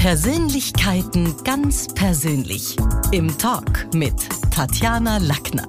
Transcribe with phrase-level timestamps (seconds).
[0.00, 2.74] Persönlichkeiten ganz persönlich.
[3.12, 4.14] Im Talk mit
[4.50, 5.68] Tatjana Lackner.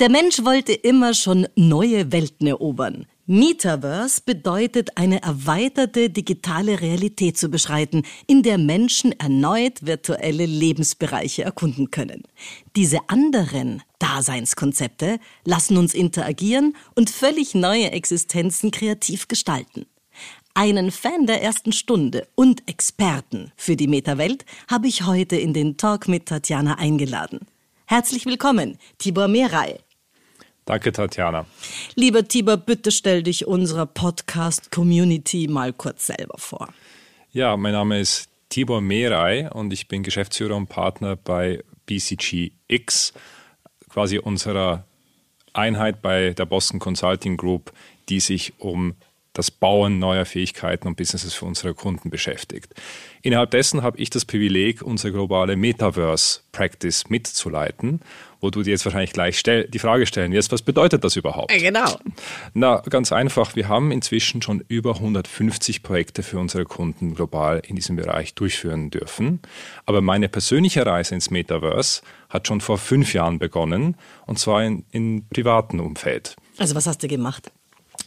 [0.00, 3.06] Der Mensch wollte immer schon neue Welten erobern.
[3.24, 11.90] Metaverse bedeutet, eine erweiterte digitale Realität zu beschreiten, in der Menschen erneut virtuelle Lebensbereiche erkunden
[11.90, 12.24] können.
[12.76, 19.86] Diese anderen Daseinskonzepte lassen uns interagieren und völlig neue Existenzen kreativ gestalten.
[20.54, 25.76] Einen Fan der ersten Stunde und Experten für die Metawelt habe ich heute in den
[25.76, 27.40] Talk mit Tatjana eingeladen.
[27.86, 29.78] Herzlich willkommen, Tibor Mehrei.
[30.64, 31.46] Danke, Tatjana.
[31.94, 36.68] Lieber Tibor, bitte stell dich unserer Podcast-Community mal kurz selber vor.
[37.32, 43.12] Ja, mein Name ist Tibor Mehrei und ich bin Geschäftsführer und Partner bei BCG X,
[43.88, 44.84] quasi unserer
[45.52, 47.72] Einheit bei der Boston Consulting Group,
[48.08, 48.94] die sich um
[49.32, 52.74] das Bauen neuer Fähigkeiten und Businesses für unsere Kunden beschäftigt.
[53.22, 58.00] Innerhalb dessen habe ich das Privileg, unsere globale Metaverse Practice mitzuleiten,
[58.40, 61.52] wo du dir jetzt wahrscheinlich gleich die Frage stellen wirst, was bedeutet das überhaupt?
[61.52, 61.98] Genau.
[62.54, 63.54] Na, ganz einfach.
[63.54, 68.90] Wir haben inzwischen schon über 150 Projekte für unsere Kunden global in diesem Bereich durchführen
[68.90, 69.40] dürfen.
[69.86, 74.84] Aber meine persönliche Reise ins Metaverse hat schon vor fünf Jahren begonnen und zwar in,
[74.90, 76.36] in privaten Umfeld.
[76.58, 77.52] Also was hast du gemacht?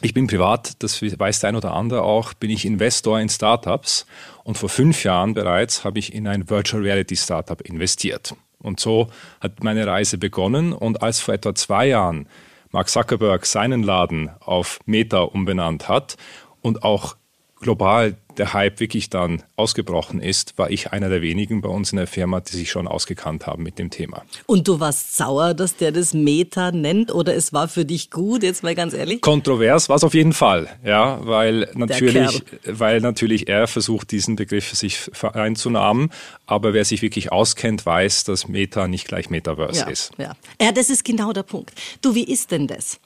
[0.03, 4.05] Ich bin privat, das weiß der ein oder andere auch, bin ich Investor in Startups
[4.43, 8.35] und vor fünf Jahren bereits habe ich in ein Virtual Reality Startup investiert.
[8.59, 9.07] Und so
[9.39, 12.27] hat meine Reise begonnen und als vor etwa zwei Jahren
[12.71, 16.17] Mark Zuckerberg seinen Laden auf Meta umbenannt hat
[16.61, 17.15] und auch
[17.63, 21.97] global der Hype wirklich dann ausgebrochen ist, war ich einer der wenigen bei uns in
[21.97, 24.23] der Firma, die sich schon ausgekannt haben mit dem Thema.
[24.45, 28.43] Und du warst sauer, dass der das Meta nennt oder es war für dich gut,
[28.43, 29.21] jetzt mal ganz ehrlich?
[29.21, 34.65] Kontrovers war es auf jeden Fall, ja, weil natürlich, weil natürlich er versucht, diesen Begriff
[34.65, 36.09] für sich einzunahmen,
[36.45, 40.11] aber wer sich wirklich auskennt, weiß, dass Meta nicht gleich Metaverse ja, ist.
[40.17, 40.35] Ja.
[40.61, 41.73] ja, das ist genau der Punkt.
[42.01, 42.99] Du, wie ist denn das?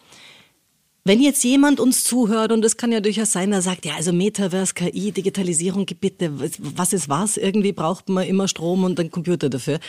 [1.07, 4.11] Wenn jetzt jemand uns zuhört, und es kann ja durchaus sein, der sagt, ja, also
[4.11, 6.33] Metaverse, KI, Digitalisierung, bitte,
[6.75, 7.37] was ist was?
[7.37, 9.79] Irgendwie braucht man immer Strom und einen Computer dafür.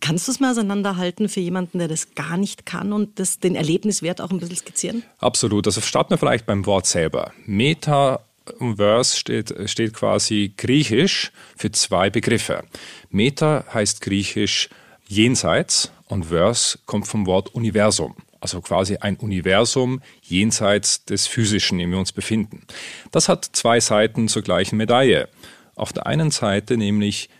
[0.00, 3.54] Kannst du es mal auseinanderhalten für jemanden, der das gar nicht kann und das, den
[3.54, 5.02] Erlebniswert auch ein bisschen skizzieren?
[5.18, 5.66] Absolut.
[5.66, 7.32] Also starten wir vielleicht beim Wort selber.
[7.44, 12.64] Metaverse steht, steht quasi griechisch für zwei Begriffe.
[13.10, 14.70] Meta heißt griechisch
[15.06, 21.86] jenseits und Verse kommt vom Wort Universum also quasi ein Universum jenseits des Physischen, in
[21.86, 22.66] dem wir uns befinden.
[23.12, 25.28] Das hat zwei Seiten zur gleichen Medaille.
[25.76, 27.30] Auf der einen Seite nämlich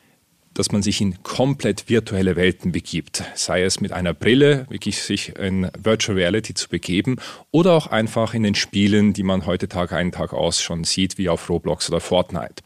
[0.54, 5.36] dass man sich in komplett virtuelle Welten begibt, sei es mit einer Brille, wirklich sich
[5.36, 7.16] in Virtual Reality zu begeben
[7.50, 11.18] oder auch einfach in den Spielen, die man heute Tag ein, Tag aus schon sieht,
[11.18, 12.62] wie auf Roblox oder Fortnite.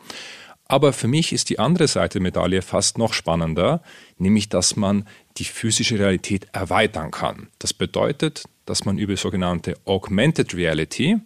[0.69, 3.83] Aber für mich ist die andere Seite der Medaille fast noch spannender,
[4.19, 5.07] nämlich dass man
[5.39, 7.49] die physische Realität erweitern kann.
[7.59, 11.17] Das bedeutet, dass man über sogenannte Augmented Reality,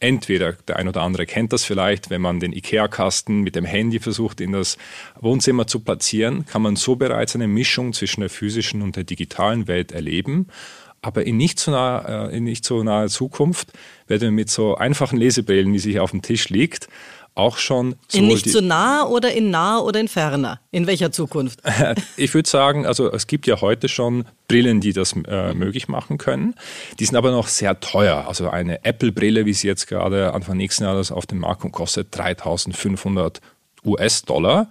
[0.00, 4.00] entweder der ein oder andere kennt das vielleicht, wenn man den IKEA-Kasten mit dem Handy
[4.00, 4.78] versucht in das
[5.20, 9.68] Wohnzimmer zu platzieren, kann man so bereits eine Mischung zwischen der physischen und der digitalen
[9.68, 10.48] Welt erleben.
[11.02, 13.72] Aber in nicht so naher, äh, so naher Zukunft
[14.06, 16.88] werden wir mit so einfachen Lesebrillen, wie sie hier auf dem Tisch liegt,
[17.40, 17.96] auch schon.
[18.12, 20.60] In nicht zu so nah oder in nah oder in ferner?
[20.70, 21.60] In welcher Zukunft?
[22.16, 26.18] ich würde sagen, also es gibt ja heute schon Brillen, die das äh, möglich machen
[26.18, 26.54] können.
[26.98, 28.24] Die sind aber noch sehr teuer.
[28.28, 32.16] Also eine Apple-Brille, wie sie jetzt gerade Anfang nächsten Jahres auf dem Markt kommt, kostet
[32.16, 33.40] 3500
[33.84, 34.68] US-Dollar.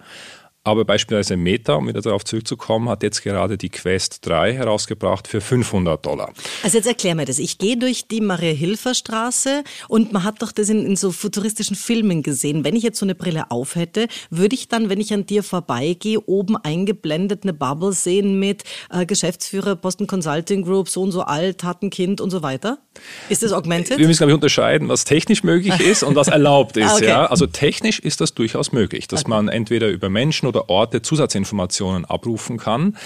[0.62, 5.40] Aber beispielsweise Meta, um wieder darauf zurückzukommen, hat jetzt gerade die Quest 3 herausgebracht für
[5.40, 6.34] 500 Dollar.
[6.62, 7.38] Also jetzt erklär mir das.
[7.38, 12.22] Ich gehe durch die Maria-Hilfer-Straße und man hat doch das in, in, so futuristischen Filmen
[12.22, 12.62] gesehen.
[12.62, 15.42] Wenn ich jetzt so eine Brille auf hätte, würde ich dann, wenn ich an dir
[15.42, 21.22] vorbeigehe, oben eingeblendet eine Bubble sehen mit äh, Geschäftsführer Boston Consulting Group, so und so
[21.22, 22.76] alt, hat ein Kind und so weiter?
[23.30, 23.96] Ist das augmented?
[23.96, 26.96] Wir müssen, glaube ich, unterscheiden, was technisch möglich ist und was erlaubt ist.
[26.96, 27.06] okay.
[27.06, 27.24] ja?
[27.24, 29.30] Also technisch ist das durchaus möglich, dass okay.
[29.30, 32.96] man entweder über Menschen oder Orte Zusatzinformationen abrufen kann.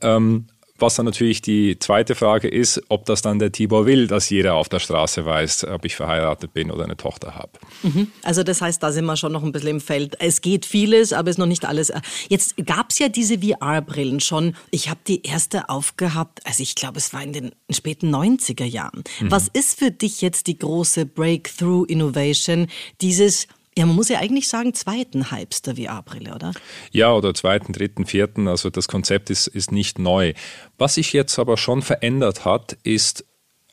[0.00, 0.46] Ähm,
[0.80, 4.54] was dann natürlich die zweite Frage ist, ob das dann der Tibor will, dass jeder
[4.54, 7.52] auf der Straße weiß, ob ich verheiratet bin oder eine Tochter habe.
[7.82, 8.08] Mhm.
[8.22, 10.16] Also das heißt, da sind wir schon noch ein bisschen im Feld.
[10.18, 11.92] Es geht vieles, aber es ist noch nicht alles.
[12.28, 14.56] Jetzt gab es ja diese VR-Brillen schon.
[14.70, 19.04] Ich habe die erste aufgehabt, also ich glaube, es war in den späten 90er Jahren.
[19.20, 19.30] Mhm.
[19.30, 22.68] Was ist für dich jetzt die große Breakthrough-Innovation,
[23.00, 23.46] dieses
[23.80, 26.52] ja, man muss ja eigentlich sagen, zweiten Hypes der VR-Brille, oder?
[26.92, 28.46] Ja, oder zweiten, dritten, vierten.
[28.46, 30.34] Also das Konzept ist, ist nicht neu.
[30.76, 33.24] Was sich jetzt aber schon verändert hat, ist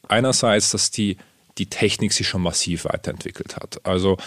[0.07, 1.17] einerseits, dass die
[1.57, 3.83] die Technik sich schon massiv weiterentwickelt hat.
[3.83, 4.17] Also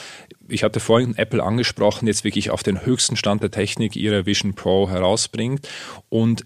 [0.49, 4.55] ich hatte vorhin Apple angesprochen, jetzt wirklich auf den höchsten Stand der Technik ihre Vision
[4.55, 5.67] Pro herausbringt
[6.09, 6.45] und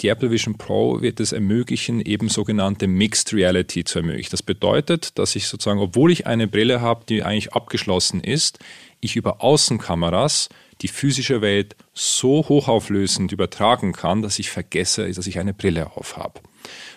[0.00, 4.30] die Apple Vision Pro wird es ermöglichen, eben sogenannte Mixed Reality zu ermöglichen.
[4.30, 8.58] Das bedeutet, dass ich sozusagen, obwohl ich eine Brille habe, die eigentlich abgeschlossen ist,
[9.00, 10.48] ich über Außenkameras
[10.80, 16.16] die physische Welt so hochauflösend übertragen kann, dass ich vergesse, dass ich eine Brille auf
[16.16, 16.40] habe.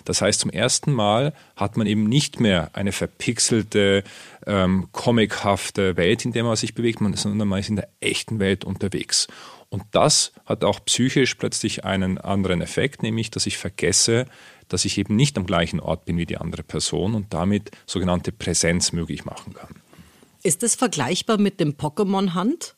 [0.06, 4.04] Das heißt, zum ersten Mal hat man eben nicht mehr eine verpixelte,
[4.46, 8.66] ähm, comichafte Welt, in der man sich bewegt, sondern man ist in der echten Welt
[8.66, 9.28] unterwegs.
[9.72, 14.26] Und das hat auch psychisch plötzlich einen anderen Effekt, nämlich dass ich vergesse,
[14.68, 18.34] dass ich eben nicht am gleichen Ort bin wie die andere Person und damit sogenannte
[18.34, 19.82] Präsenz möglich machen kann.
[20.44, 22.76] Ist das vergleichbar mit dem Pokémon-Hand?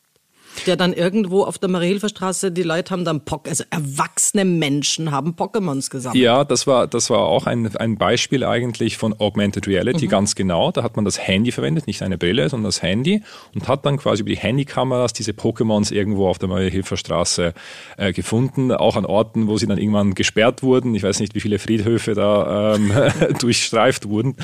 [0.66, 5.34] Der dann irgendwo auf der Mariehilferstraße, die Leute haben dann, Pock also erwachsene Menschen haben
[5.34, 6.22] Pokémons gesammelt.
[6.22, 10.10] Ja, das war, das war auch ein, ein Beispiel eigentlich von Augmented Reality, mhm.
[10.10, 10.70] ganz genau.
[10.70, 13.22] Da hat man das Handy verwendet, nicht eine Brille, sondern das Handy
[13.54, 17.54] und hat dann quasi über die Handykameras diese Pokémons irgendwo auf der Mariehilferstraße
[17.96, 20.94] äh, gefunden, auch an Orten, wo sie dann irgendwann gesperrt wurden.
[20.94, 22.92] Ich weiß nicht, wie viele Friedhöfe da ähm,
[23.40, 24.36] durchstreift wurden.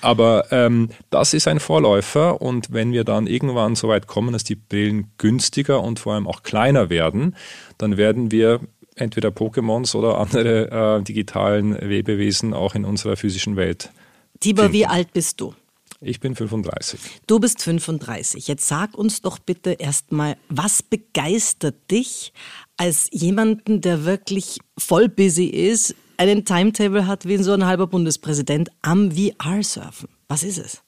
[0.00, 4.44] Aber ähm, das ist ein Vorläufer und wenn wir dann irgendwann so weit kommen, dass
[4.44, 7.34] die Brillen günstig günstiger und vor allem auch kleiner werden,
[7.78, 8.60] dann werden wir
[8.94, 13.90] entweder Pokémons oder andere äh, digitalen Lebewesen auch in unserer physischen Welt.
[14.40, 14.78] Tibor, finden.
[14.78, 15.54] wie alt bist du?
[16.00, 17.00] Ich bin 35.
[17.26, 18.48] Du bist 35.
[18.48, 22.32] Jetzt sag uns doch bitte erstmal, was begeistert dich
[22.76, 28.68] als jemanden, der wirklich voll busy ist, einen Timetable hat wie so ein halber Bundespräsident
[28.82, 30.08] am VR-Surfen?
[30.28, 30.82] Was ist es?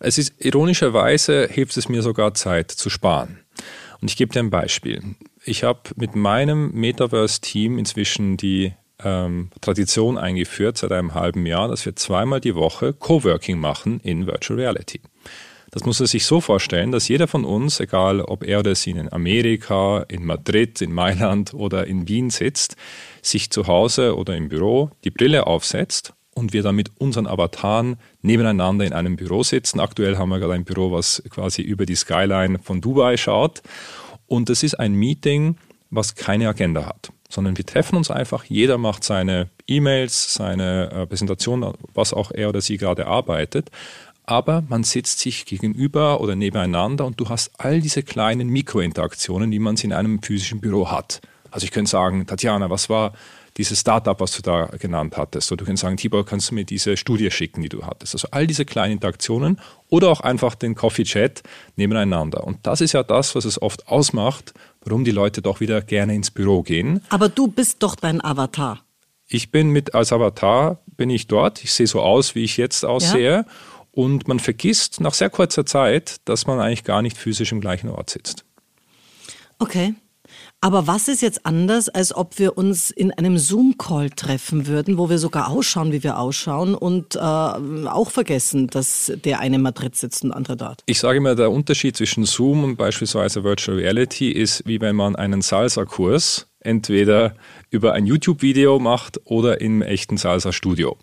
[0.00, 3.40] Es ist ironischerweise hilft es mir sogar Zeit zu sparen.
[4.00, 5.02] Und ich gebe dir ein Beispiel.
[5.44, 11.84] Ich habe mit meinem Metaverse-Team inzwischen die ähm, Tradition eingeführt seit einem halben Jahr, dass
[11.86, 15.00] wir zweimal die Woche Coworking machen in Virtual Reality.
[15.70, 18.90] Das muss man sich so vorstellen, dass jeder von uns, egal ob er oder sie
[18.90, 22.76] in Amerika, in Madrid, in Mailand oder in Wien sitzt,
[23.22, 27.96] sich zu Hause oder im Büro die Brille aufsetzt und wir dann mit unseren Avataren
[28.22, 29.80] nebeneinander in einem Büro sitzen.
[29.80, 33.62] Aktuell haben wir gerade ein Büro, was quasi über die Skyline von Dubai schaut.
[34.26, 35.56] Und das ist ein Meeting,
[35.90, 41.06] was keine Agenda hat, sondern wir treffen uns einfach, jeder macht seine E-Mails, seine äh,
[41.06, 43.70] Präsentation, was auch er oder sie gerade arbeitet.
[44.24, 49.58] Aber man sitzt sich gegenüber oder nebeneinander und du hast all diese kleinen Mikrointeraktionen, die
[49.58, 51.20] man in einem physischen Büro hat.
[51.50, 53.12] Also ich könnte sagen, Tatjana, was war
[53.60, 55.52] dieses Startup, was du da genannt hattest.
[55.52, 58.14] Oder du kannst sagen, Tibor, kannst du mir diese Studie schicken, die du hattest.
[58.14, 61.42] Also all diese kleinen Interaktionen oder auch einfach den Coffee Chat
[61.76, 62.44] nebeneinander.
[62.44, 66.14] Und das ist ja das, was es oft ausmacht, warum die Leute doch wieder gerne
[66.14, 67.02] ins Büro gehen.
[67.10, 68.80] Aber du bist doch dein Avatar.
[69.28, 71.62] Ich bin mit als Avatar bin ich dort.
[71.62, 73.30] Ich sehe so aus, wie ich jetzt aussehe.
[73.30, 73.44] Ja.
[73.92, 77.90] Und man vergisst nach sehr kurzer Zeit, dass man eigentlich gar nicht physisch im gleichen
[77.90, 78.44] Ort sitzt.
[79.58, 79.94] Okay.
[80.62, 85.08] Aber was ist jetzt anders, als ob wir uns in einem Zoom-Call treffen würden, wo
[85.08, 89.96] wir sogar ausschauen, wie wir ausschauen und äh, auch vergessen, dass der eine in Madrid
[89.96, 90.82] sitzt und der andere dort?
[90.84, 95.16] Ich sage immer, der Unterschied zwischen Zoom und beispielsweise Virtual Reality ist, wie wenn man
[95.16, 97.36] einen Salsa-Kurs entweder
[97.70, 100.98] über ein YouTube-Video macht oder im echten Salsa-Studio.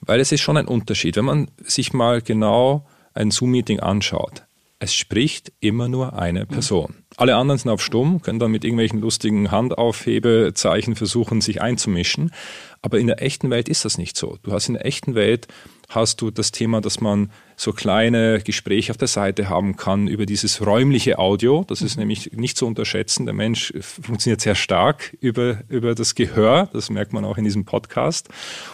[0.00, 1.16] Weil es ist schon ein Unterschied.
[1.16, 4.44] Wenn man sich mal genau ein Zoom-Meeting anschaut,
[4.78, 6.94] es spricht immer nur eine Person.
[7.16, 12.32] Alle anderen sind auf Stumm, können dann mit irgendwelchen lustigen Handaufhebezeichen versuchen, sich einzumischen.
[12.82, 14.38] Aber in der echten Welt ist das nicht so.
[14.42, 15.46] Du hast in der echten Welt
[15.88, 20.26] hast du das Thema, dass man so kleine Gespräche auf der Seite haben kann über
[20.26, 21.64] dieses räumliche Audio.
[21.68, 22.00] Das ist mhm.
[22.00, 23.26] nämlich nicht zu unterschätzen.
[23.26, 26.68] Der Mensch funktioniert sehr stark über, über das Gehör.
[26.72, 28.28] Das merkt man auch in diesem Podcast.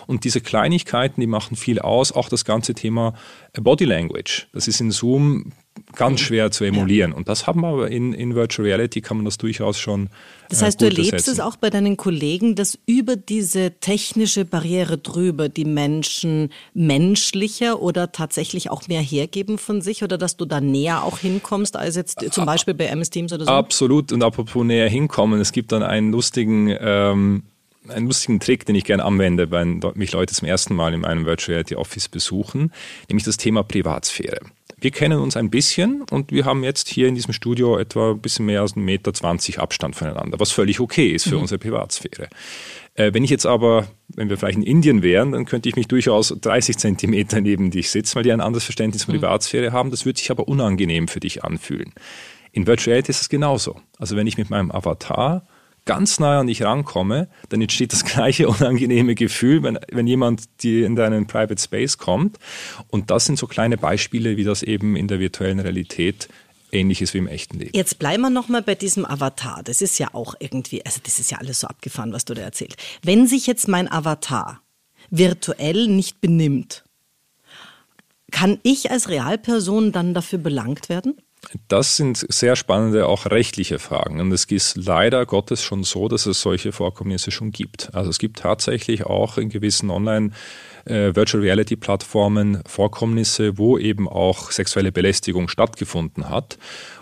[0.06, 2.12] Und diese Kleinigkeiten, die machen viel aus.
[2.12, 3.14] Auch das ganze Thema
[3.52, 4.48] Body Language.
[4.52, 5.52] Das ist in Zoom
[5.94, 7.12] ganz schwer zu emulieren.
[7.12, 7.16] Ja.
[7.16, 10.08] Und das haben wir aber in, in Virtual Reality, kann man das durchaus schon.
[10.48, 14.98] Das heißt, äh, du erlebst es auch bei deinen Kollegen, dass über diese technische Barriere
[14.98, 20.60] drüber die Menschen menschlicher oder tatsächlich auch mehr hergeben von sich oder dass du da
[20.60, 23.50] näher auch hinkommst als jetzt zum Beispiel bei MS Teams oder so?
[23.50, 24.12] Absolut.
[24.12, 26.74] Und apropos näher hinkommen, es gibt dann einen lustigen.
[26.80, 27.42] Ähm,
[27.88, 31.24] einen lustigen Trick, den ich gerne anwende, wenn mich Leute zum ersten Mal in einem
[31.24, 32.72] Virtual Reality Office besuchen,
[33.08, 34.38] nämlich das Thema Privatsphäre.
[34.80, 38.20] Wir kennen uns ein bisschen und wir haben jetzt hier in diesem Studio etwa ein
[38.20, 41.42] bisschen mehr als 1,20 Meter Abstand voneinander, was völlig okay ist für mhm.
[41.42, 42.28] unsere Privatsphäre.
[42.94, 45.88] Äh, wenn ich jetzt aber, wenn wir vielleicht in Indien wären, dann könnte ich mich
[45.88, 49.20] durchaus 30 Zentimeter neben dich sitzen, weil die ein anderes Verständnis von mhm.
[49.20, 49.90] Privatsphäre haben.
[49.90, 51.92] Das würde sich aber unangenehm für dich anfühlen.
[52.52, 53.76] In Virtual Reality ist es genauso.
[53.98, 55.46] Also wenn ich mit meinem Avatar
[55.84, 60.86] ganz nah an dich rankomme, dann entsteht das gleiche unangenehme Gefühl, wenn, wenn jemand dir
[60.86, 62.38] in deinen Private Space kommt.
[62.88, 66.28] Und das sind so kleine Beispiele, wie das eben in der virtuellen Realität
[66.72, 67.72] ähnlich ist wie im echten Leben.
[67.74, 69.62] Jetzt bleiben wir nochmal bei diesem Avatar.
[69.64, 72.42] Das ist ja auch irgendwie, also das ist ja alles so abgefahren, was du da
[72.42, 72.76] erzählst.
[73.02, 74.60] Wenn sich jetzt mein Avatar
[75.10, 76.84] virtuell nicht benimmt,
[78.30, 81.20] kann ich als Realperson dann dafür belangt werden?
[81.68, 84.20] Das sind sehr spannende, auch rechtliche Fragen.
[84.20, 87.94] Und es ist leider Gottes schon so, dass es solche Vorkommnisse schon gibt.
[87.94, 90.32] Also es gibt tatsächlich auch in gewissen Online-
[90.86, 96.58] äh, Virtual Reality Plattformen Vorkommnisse, wo eben auch sexuelle Belästigung stattgefunden hat,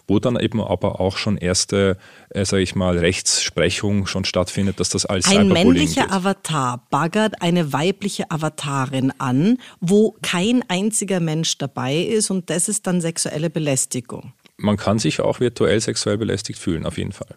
[0.08, 1.98] wo dann eben aber auch schon erste,
[2.30, 6.12] äh, sage ich mal, Rechtsprechung schon stattfindet, dass das als Ein männlicher geht.
[6.12, 12.86] Avatar baggert eine weibliche Avatarin an, wo kein einziger Mensch dabei ist und das ist
[12.86, 14.32] dann sexuelle Belästigung.
[14.56, 17.36] Man kann sich auch virtuell sexuell belästigt fühlen, auf jeden Fall.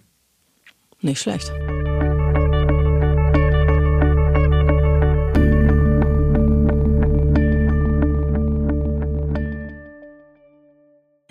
[1.01, 1.51] Nicht schlecht.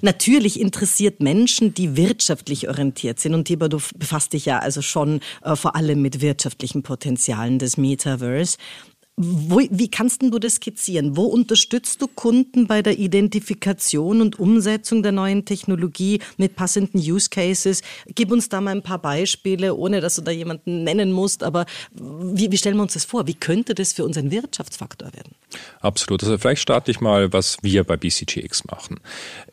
[0.02, 3.35] Natürlich interessiert Menschen, die wirtschaftlich orientiert sind.
[3.35, 7.76] Und Tibor, du befasst dich ja also schon äh, vor allem mit wirtschaftlichen Potenzialen des
[7.76, 8.57] Metaverse.
[9.23, 11.15] Wo, wie kannst du das skizzieren?
[11.15, 17.29] Wo unterstützt du Kunden bei der Identifikation und Umsetzung der neuen Technologie mit passenden Use
[17.29, 17.83] Cases?
[18.15, 21.43] Gib uns da mal ein paar Beispiele, ohne dass du da jemanden nennen musst.
[21.43, 23.27] Aber wie, wie stellen wir uns das vor?
[23.27, 25.35] Wie könnte das für uns ein Wirtschaftsfaktor werden?
[25.81, 26.23] Absolut.
[26.23, 29.00] Also vielleicht starte ich mal, was wir bei BCGX machen.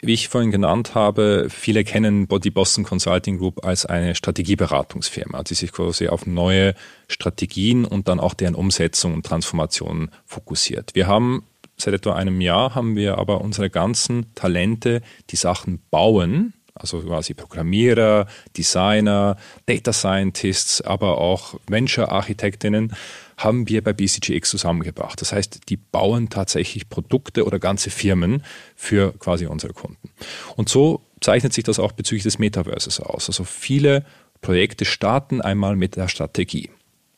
[0.01, 5.55] Wie ich vorhin genannt habe, viele kennen die Boston Consulting Group als eine Strategieberatungsfirma, die
[5.55, 6.73] sich quasi auf neue
[7.07, 10.93] Strategien und dann auch deren Umsetzung und Transformation fokussiert.
[10.93, 11.43] Wir haben
[11.77, 17.33] seit etwa einem Jahr haben wir aber unsere ganzen Talente, die Sachen bauen, also quasi
[17.33, 22.93] Programmierer, Designer, Data Scientists, aber auch Venture-Architektinnen,
[23.37, 25.21] haben wir bei BCGX zusammengebracht.
[25.21, 28.43] Das heißt, die bauen tatsächlich Produkte oder ganze Firmen
[28.75, 30.09] für quasi unsere Kunden.
[30.55, 33.27] Und so zeichnet sich das auch bezüglich des Metaverses aus.
[33.27, 34.05] Also viele
[34.41, 36.69] Projekte starten einmal mit der Strategie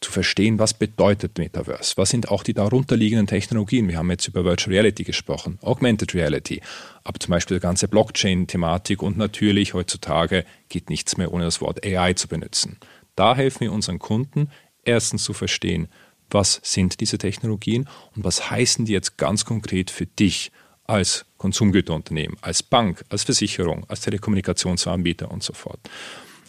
[0.02, 3.88] zu verstehen, was bedeutet Metaverse, was sind auch die darunterliegenden Technologien.
[3.90, 6.62] Wir haben jetzt über Virtual Reality gesprochen, Augmented Reality,
[7.04, 11.86] aber zum Beispiel die ganze Blockchain-Thematik und natürlich heutzutage geht nichts mehr ohne das Wort
[11.86, 12.78] AI zu benutzen.
[13.16, 14.50] Da helfen wir unseren Kunden,
[14.86, 15.90] erstens zu verstehen,
[16.30, 20.52] was sind diese Technologien und was heißen die jetzt ganz konkret für dich
[20.86, 25.80] als Konsumgüterunternehmen, als Bank, als Versicherung, als Telekommunikationsanbieter und so fort.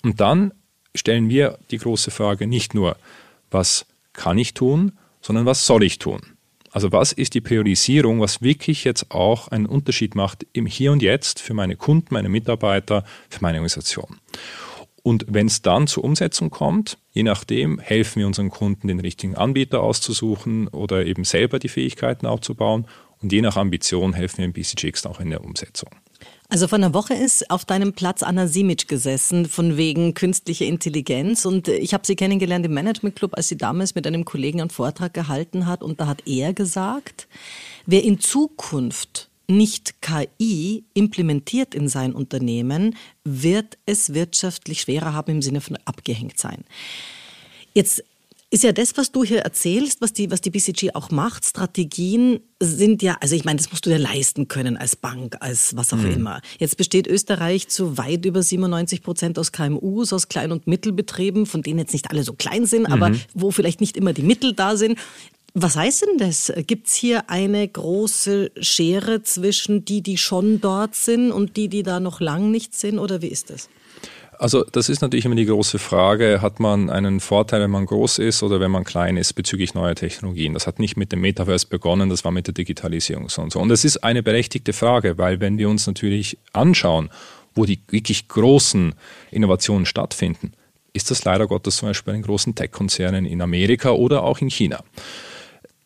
[0.02, 0.52] Und dann
[0.94, 2.96] stellen wir die große Frage nicht nur,
[3.50, 6.20] was kann ich tun, sondern was soll ich tun?
[6.72, 11.02] Also was ist die Priorisierung, was wirklich jetzt auch einen Unterschied macht im Hier und
[11.02, 14.18] Jetzt für meine Kunden, meine Mitarbeiter, für meine Organisation?
[15.02, 19.34] Und wenn es dann zur Umsetzung kommt, je nachdem, helfen wir unseren Kunden, den richtigen
[19.34, 22.86] Anbieter auszusuchen oder eben selber die Fähigkeiten aufzubauen.
[23.22, 25.90] Und je nach Ambition helfen wir im BCGX auch in der Umsetzung.
[26.52, 31.44] Also vor einer Woche ist auf deinem Platz Anna Simic gesessen, von wegen künstlicher Intelligenz.
[31.44, 34.70] Und ich habe sie kennengelernt im Management Club, als sie damals mit einem Kollegen einen
[34.70, 35.80] Vortrag gehalten hat.
[35.80, 37.28] Und da hat er gesagt,
[37.86, 45.42] wer in Zukunft nicht KI implementiert in sein Unternehmen, wird es wirtschaftlich schwerer haben im
[45.42, 46.64] Sinne von abgehängt sein.
[47.74, 48.02] Jetzt
[48.52, 51.44] ist ja das, was du hier erzählst, was die, was die BCG auch macht.
[51.44, 55.76] Strategien sind ja, also ich meine, das musst du dir leisten können als Bank, als
[55.76, 56.12] was auch mhm.
[56.12, 56.40] immer.
[56.58, 61.62] Jetzt besteht Österreich zu weit über 97 Prozent aus KMUs, aus Klein- und Mittelbetrieben, von
[61.62, 62.92] denen jetzt nicht alle so klein sind, mhm.
[62.92, 64.98] aber wo vielleicht nicht immer die Mittel da sind.
[65.54, 66.52] Was heißt denn das?
[66.66, 71.84] Gibt es hier eine große Schere zwischen die, die schon dort sind und die, die
[71.84, 72.98] da noch lang nicht sind?
[72.98, 73.68] Oder wie ist das?
[74.40, 78.20] Also das ist natürlich immer die große Frage, hat man einen Vorteil, wenn man groß
[78.20, 80.54] ist oder wenn man klein ist bezüglich neuer Technologien?
[80.54, 83.60] Das hat nicht mit dem Metaverse begonnen, das war mit der Digitalisierung und so.
[83.60, 87.10] Und das ist eine berechtigte Frage, weil wenn wir uns natürlich anschauen,
[87.54, 88.94] wo die wirklich großen
[89.30, 90.52] Innovationen stattfinden,
[90.94, 94.82] ist das leider Gottes zum Beispiel in großen Tech-Konzernen in Amerika oder auch in China.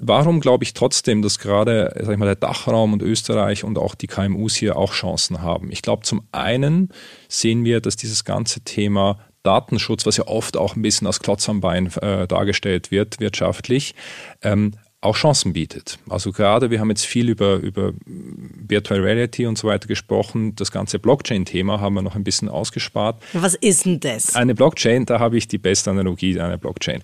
[0.06, 3.94] Warum glaube ich trotzdem, dass gerade sag ich mal, der Dachraum und Österreich und auch
[3.94, 5.72] die KMUs hier auch Chancen haben?
[5.72, 6.90] Ich glaube, zum einen
[7.26, 11.48] sehen wir, dass dieses ganze Thema Datenschutz, was ja oft auch ein bisschen als Klotz
[11.48, 13.94] am Bein äh, dargestellt wird, wirtschaftlich,
[14.42, 14.72] ähm,
[15.04, 15.98] auch Chancen bietet.
[16.08, 20.56] Also gerade, wir haben jetzt viel über, über Virtual Reality und so weiter gesprochen.
[20.56, 23.22] Das ganze Blockchain-Thema haben wir noch ein bisschen ausgespart.
[23.32, 24.34] Was ist denn das?
[24.34, 27.02] Eine Blockchain, da habe ich die beste Analogie einer Blockchain.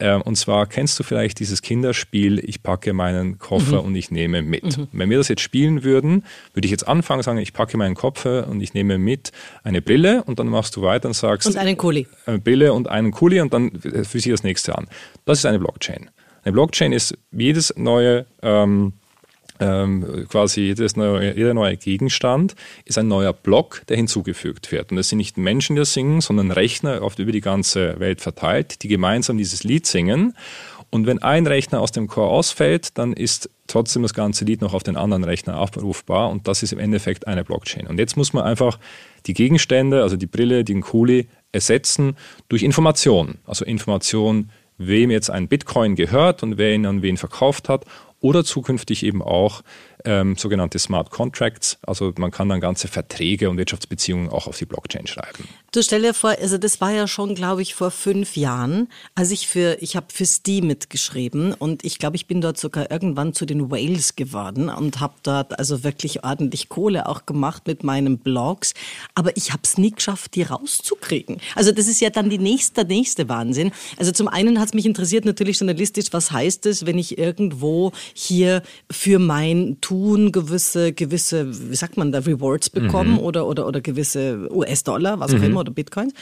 [0.00, 3.88] Ähm, und zwar kennst du vielleicht dieses Kinderspiel, ich packe meinen Koffer mhm.
[3.88, 4.78] und ich nehme mit.
[4.78, 4.88] Mhm.
[4.92, 8.48] Wenn wir das jetzt spielen würden, würde ich jetzt anfangen, sagen, ich packe meinen Koffer
[8.48, 9.32] und ich nehme mit
[9.62, 11.46] eine Brille und dann machst du weiter und sagst.
[11.46, 12.06] Und einen Kuli.
[12.26, 14.88] Eine Brille und einen Kuli und dann führe ich das nächste an.
[15.24, 16.10] Das ist eine Blockchain.
[16.44, 18.94] Eine Blockchain ist jedes neue ähm,
[19.62, 24.90] ähm, quasi jedes neue, jeder neue Gegenstand ist ein neuer Block, der hinzugefügt wird.
[24.90, 28.20] Und das sind nicht Menschen, die das singen, sondern Rechner oft über die ganze Welt
[28.20, 30.34] verteilt, die gemeinsam dieses Lied singen.
[30.90, 34.74] Und wenn ein Rechner aus dem Chor ausfällt, dann ist trotzdem das ganze Lied noch
[34.74, 37.86] auf den anderen Rechner abrufbar und das ist im Endeffekt eine Blockchain.
[37.86, 38.78] Und jetzt muss man einfach
[39.26, 42.16] die Gegenstände, also die Brille, den Kuli, ersetzen
[42.48, 43.38] durch Information.
[43.46, 47.84] Also Information wem jetzt ein Bitcoin gehört und wer ihn an wen verkauft hat
[48.20, 49.62] oder zukünftig eben auch
[50.04, 51.78] ähm, sogenannte Smart Contracts.
[51.86, 55.48] Also man kann dann ganze Verträge und Wirtschaftsbeziehungen auch auf die Blockchain schreiben.
[55.72, 59.30] Du stell dir vor, also das war ja schon, glaube ich, vor fünf Jahren, als
[59.30, 63.32] ich für, ich habe für Steam mitgeschrieben und ich glaube, ich bin dort sogar irgendwann
[63.32, 68.18] zu den Whales geworden und habe dort also wirklich ordentlich Kohle auch gemacht mit meinen
[68.18, 68.74] Blogs.
[69.14, 71.40] Aber ich habe es nie geschafft, die rauszukriegen.
[71.54, 73.72] Also das ist ja dann die nächste, der nächste Wahnsinn.
[73.96, 77.92] Also zum einen hat es mich interessiert natürlich journalistisch, was heißt es, wenn ich irgendwo
[78.12, 83.18] hier für mein Tun gewisse, gewisse, wie sagt man da, Rewards bekomme mhm.
[83.18, 85.44] oder, oder, oder gewisse US-Dollar, was auch mhm.
[85.44, 86.14] immer, oder Bitcoins.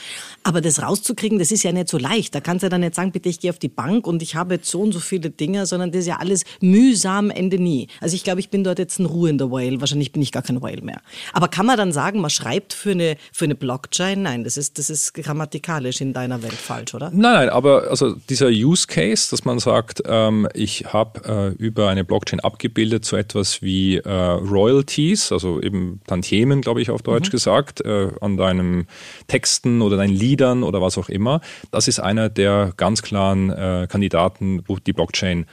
[0.43, 2.35] Aber das rauszukriegen, das ist ja nicht so leicht.
[2.35, 4.35] Da kannst du ja dann nicht sagen, bitte, ich gehe auf die Bank und ich
[4.35, 7.87] habe jetzt so und so viele Dinge, sondern das ist ja alles mühsam, Ende nie.
[8.01, 9.79] Also ich glaube, ich bin dort jetzt ein ruhender Whale.
[9.79, 10.99] Wahrscheinlich bin ich gar kein Whale mehr.
[11.31, 14.21] Aber kann man dann sagen, man schreibt für eine, für eine Blockchain?
[14.21, 17.09] Nein, das ist, das ist grammatikalisch in deiner Welt falsch, oder?
[17.13, 21.87] Nein, nein, aber also dieser Use Case, dass man sagt, ähm, ich habe äh, über
[21.87, 27.29] eine Blockchain abgebildet so etwas wie äh, Royalties, also eben Tantiemen, glaube ich auf Deutsch
[27.29, 27.31] mhm.
[27.31, 28.87] gesagt, äh, an deinem
[29.27, 31.41] Texten oder deinen Liedern oder was auch immer.
[31.71, 35.45] Das ist einer der ganz klaren äh, Kandidaten, wo die Blockchain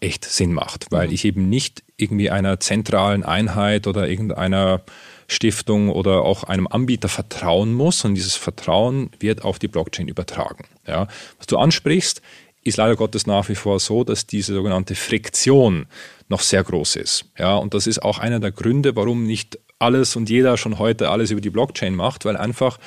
[0.00, 1.14] echt Sinn macht, weil mhm.
[1.14, 4.80] ich eben nicht irgendwie einer zentralen Einheit oder irgendeiner
[5.28, 10.64] Stiftung oder auch einem Anbieter vertrauen muss, und dieses Vertrauen wird auf die Blockchain übertragen.
[10.86, 11.06] Ja.
[11.38, 12.20] Was du ansprichst,
[12.62, 15.86] ist leider Gottes nach wie vor so, dass diese sogenannte Friktion
[16.28, 17.24] noch sehr groß ist.
[17.38, 21.10] Ja, und das ist auch einer der Gründe, warum nicht alles und jeder schon heute
[21.10, 22.78] alles über die Blockchain macht, weil einfach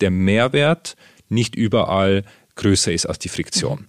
[0.00, 0.96] der Mehrwert
[1.28, 2.24] nicht überall
[2.56, 3.86] größer ist als die Friktion.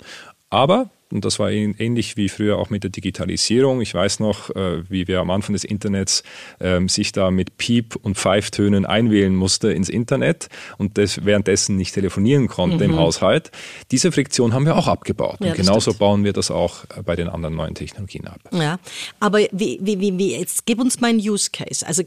[0.50, 3.82] Aber und das war ähnlich wie früher auch mit der Digitalisierung.
[3.82, 6.24] Ich weiß noch, äh, wie wir am Anfang des Internets
[6.60, 10.50] ähm, sich da mit Piep- und Pfeiftönen einwählen musste ins Internet
[10.80, 12.94] und das währenddessen nicht telefonieren konnte mhm.
[12.94, 13.52] im Haushalt.
[13.92, 15.38] Diese Friktion haben wir auch abgebaut.
[15.40, 16.00] Ja, und genauso stimmt.
[16.00, 18.40] bauen wir das auch äh, bei den anderen neuen Technologien ab.
[18.52, 18.80] Ja,
[19.20, 21.86] aber wie, wie, wie, wie jetzt gib uns mal einen Use Case.
[21.86, 22.04] Also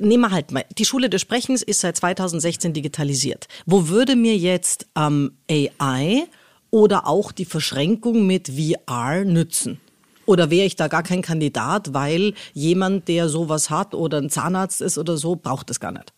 [0.00, 3.46] nehmen wir halt mal, die Schule des Sprechens ist seit 2016 digitalisiert.
[3.66, 6.26] Wo würde mir jetzt ähm, AI
[6.70, 9.80] oder auch die Verschränkung mit VR nützen?
[10.26, 14.80] Oder wäre ich da gar kein Kandidat, weil jemand, der sowas hat oder ein Zahnarzt
[14.80, 16.12] ist oder so, braucht es gar nicht?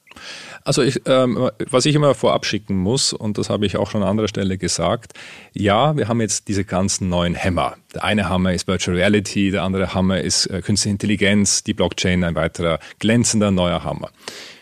[0.65, 4.03] Also ich, ähm, was ich immer vorab schicken muss, und das habe ich auch schon
[4.03, 5.15] an anderer Stelle gesagt,
[5.55, 7.77] ja, wir haben jetzt diese ganzen neuen Hämmer.
[7.95, 12.23] Der eine Hammer ist Virtual Reality, der andere Hammer ist äh, Künstliche Intelligenz, die Blockchain,
[12.25, 14.11] ein weiterer glänzender neuer Hammer.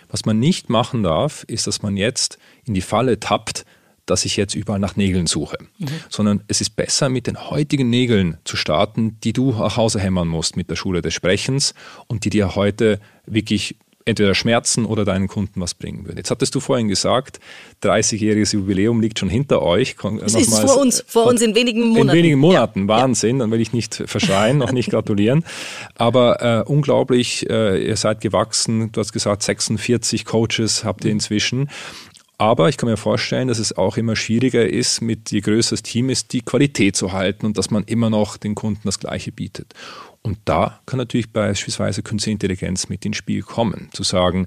[0.09, 3.64] Was man nicht machen darf, ist, dass man jetzt in die Falle tappt,
[4.11, 5.88] dass ich jetzt überall nach Nägeln suche, mhm.
[6.09, 10.29] sondern es ist besser, mit den heutigen Nägeln zu starten, die du nach Hause hämmern
[10.29, 11.75] musst mit der Schule des Sprechens
[12.07, 16.18] und die dir heute wirklich entweder Schmerzen oder deinen Kunden was bringen würde.
[16.18, 17.38] Jetzt hattest du vorhin gesagt,
[17.83, 19.96] 30-jähriges Jubiläum liegt schon hinter euch.
[20.25, 22.09] Es ist vor uns, vor uns in wenigen Monaten.
[22.09, 22.88] In wenigen Monaten, ja.
[22.88, 25.44] Wahnsinn, dann will ich nicht verschreien, noch nicht gratulieren.
[25.96, 31.68] Aber äh, unglaublich, äh, ihr seid gewachsen, du hast gesagt, 46 Coaches habt ihr inzwischen.
[32.40, 35.83] Aber ich kann mir vorstellen, dass es auch immer schwieriger ist, mit je größer das
[35.83, 39.31] Team ist, die Qualität zu halten und dass man immer noch den Kunden das Gleiche
[39.31, 39.74] bietet.
[40.22, 44.46] Und da kann natürlich beispielsweise Künstliche Intelligenz mit ins Spiel kommen, zu sagen,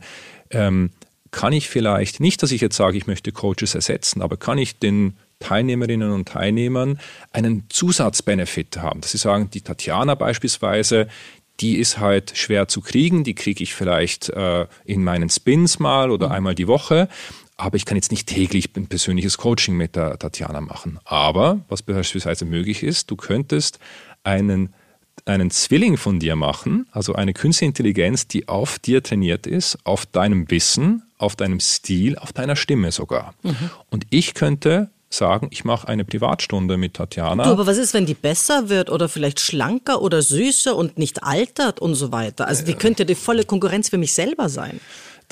[0.50, 0.90] ähm,
[1.30, 4.80] kann ich vielleicht, nicht, dass ich jetzt sage, ich möchte Coaches ersetzen, aber kann ich
[4.80, 7.00] den Teilnehmerinnen und Teilnehmern
[7.32, 11.10] einen Zusatzbenefit haben, dass sie sagen, die Tatjana beispielsweise,
[11.60, 16.10] die ist halt schwer zu kriegen, die kriege ich vielleicht äh, in meinen Spins mal
[16.10, 16.34] oder mhm.
[16.34, 17.08] einmal die Woche
[17.58, 21.00] aber ich kann jetzt nicht täglich ein persönliches Coaching mit der Tatjana machen.
[21.06, 23.80] Aber was beispielsweise möglich ist, du könntest
[24.24, 24.74] einen,
[25.26, 30.06] einen Zwilling von dir machen, also eine künstliche Intelligenz, die auf dir trainiert ist, auf
[30.06, 33.34] deinem Wissen, auf deinem Stil, auf deiner Stimme sogar.
[33.44, 33.70] Mhm.
[33.90, 37.44] Und ich könnte sagen, ich mache eine Privatstunde mit Tatjana.
[37.44, 41.24] Du, aber was ist, wenn die besser wird oder vielleicht schlanker oder süßer und nicht
[41.24, 42.48] altert und so weiter?
[42.48, 44.80] Also die könnte die volle Konkurrenz für mich selber sein.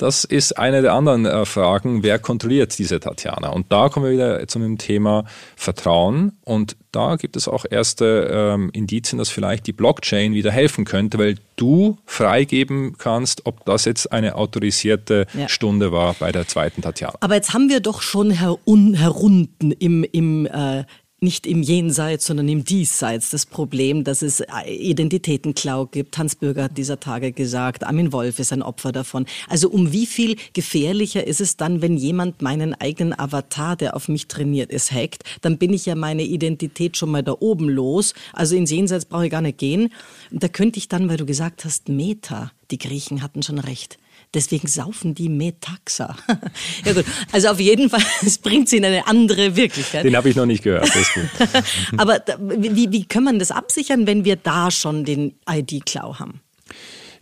[0.02, 3.50] Das ist eine der anderen äh, Fragen, wer kontrolliert diese Tatjana?
[3.50, 6.32] Und da kommen wir wieder zu dem Thema Vertrauen.
[6.44, 11.18] Und da gibt es auch erste ähm, Indizien, dass vielleicht die Blockchain wieder helfen könnte,
[11.18, 15.48] weil du freigeben kannst, ob das jetzt eine autorisierte ja.
[15.48, 17.14] Stunde war bei der zweiten Tatjana.
[17.20, 20.84] Aber jetzt haben wir doch schon herunten im, im äh,
[21.22, 26.18] nicht im Jenseits, sondern im Diesseits das Problem, dass es äh, Identitätenklau gibt.
[26.18, 29.26] Hans Bürger hat dieser Tage gesagt, Armin Wolf ist ein Opfer davon.
[29.48, 34.08] Also um wie viel gefährlicher ist es dann, wenn jemand meinen eigenen Avatar, der auf
[34.08, 38.14] mich trainiert ist, hackt, dann bin ich ja meine Identität schon mal da oben los.
[38.32, 39.90] Also ins Jenseits brauche ich gar nicht gehen.
[40.30, 43.98] Da könnte ich dann, weil du gesagt hast, Meta, die Griechen hatten schon recht.
[44.34, 46.16] Deswegen saufen die Metaxa.
[46.84, 50.04] ja gut, also auf jeden Fall, es bringt sie in eine andere Wirklichkeit.
[50.04, 51.98] Den habe ich noch nicht gehört, das ist gut.
[51.98, 56.40] Aber wie, wie kann man das absichern, wenn wir da schon den ID-Klau haben?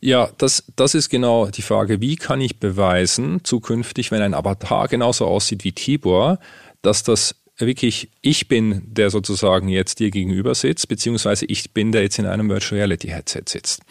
[0.00, 2.00] Ja, das, das ist genau die Frage.
[2.00, 6.38] Wie kann ich beweisen, zukünftig, wenn ein Avatar genauso aussieht wie Tibor,
[6.80, 12.02] dass das wirklich ich bin, der sozusagen jetzt dir gegenüber sitzt, beziehungsweise ich bin, der
[12.02, 13.82] jetzt in einem Virtual Reality Headset sitzt.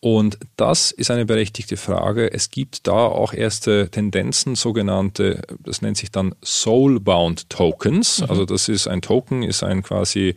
[0.00, 2.32] Und das ist eine berechtigte Frage.
[2.32, 8.20] Es gibt da auch erste Tendenzen, sogenannte, das nennt sich dann Soulbound Tokens.
[8.20, 8.30] Mhm.
[8.30, 10.36] Also das ist ein Token, ist ein quasi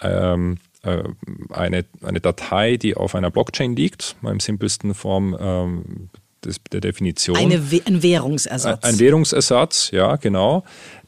[0.00, 1.02] ähm, äh,
[1.50, 6.08] eine, eine Datei, die auf einer Blockchain liegt, mal im simpelsten Form ähm,
[6.42, 7.36] des, der Definition.
[7.36, 8.82] Eine, ein Währungsersatz.
[8.82, 10.64] Ein Währungsersatz, ja, genau.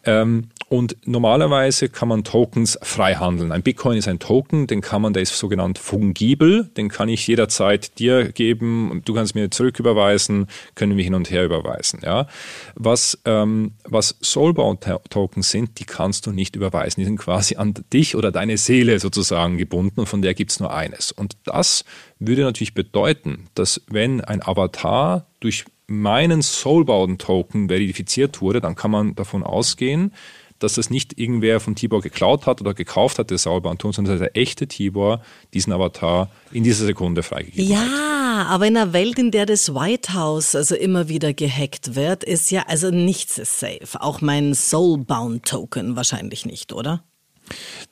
[0.07, 3.53] Ähm, und normalerweise kann man Tokens frei handeln.
[3.53, 7.27] Ein Bitcoin ist ein Token, den kann man, der ist sogenannt fungibel, den kann ich
[7.27, 12.01] jederzeit dir geben du kannst mir zurücküberweisen, können wir hin und her überweisen.
[12.03, 12.27] Ja?
[12.75, 17.01] Was, ähm, was Soulbound-Tokens sind, die kannst du nicht überweisen.
[17.01, 20.61] Die sind quasi an dich oder deine Seele sozusagen gebunden und von der gibt es
[20.61, 21.13] nur eines.
[21.13, 21.85] Und das
[22.19, 29.15] würde natürlich bedeuten, dass wenn ein Avatar durch meinen Soulbound-Token verifiziert wurde, dann kann man
[29.15, 30.13] davon ausgehen,
[30.59, 34.21] dass das nicht irgendwer von Tibor geklaut hat oder gekauft hat, der Soulbound-Token, sondern dass
[34.21, 35.21] der echte Tibor
[35.53, 37.87] diesen Avatar in dieser Sekunde freigegeben ja, hat.
[37.89, 42.25] Ja, aber in einer Welt, in der das White House also immer wieder gehackt wird,
[42.25, 44.01] ist ja also nichts ist safe.
[44.01, 47.05] Auch mein Soulbound-Token wahrscheinlich nicht, oder?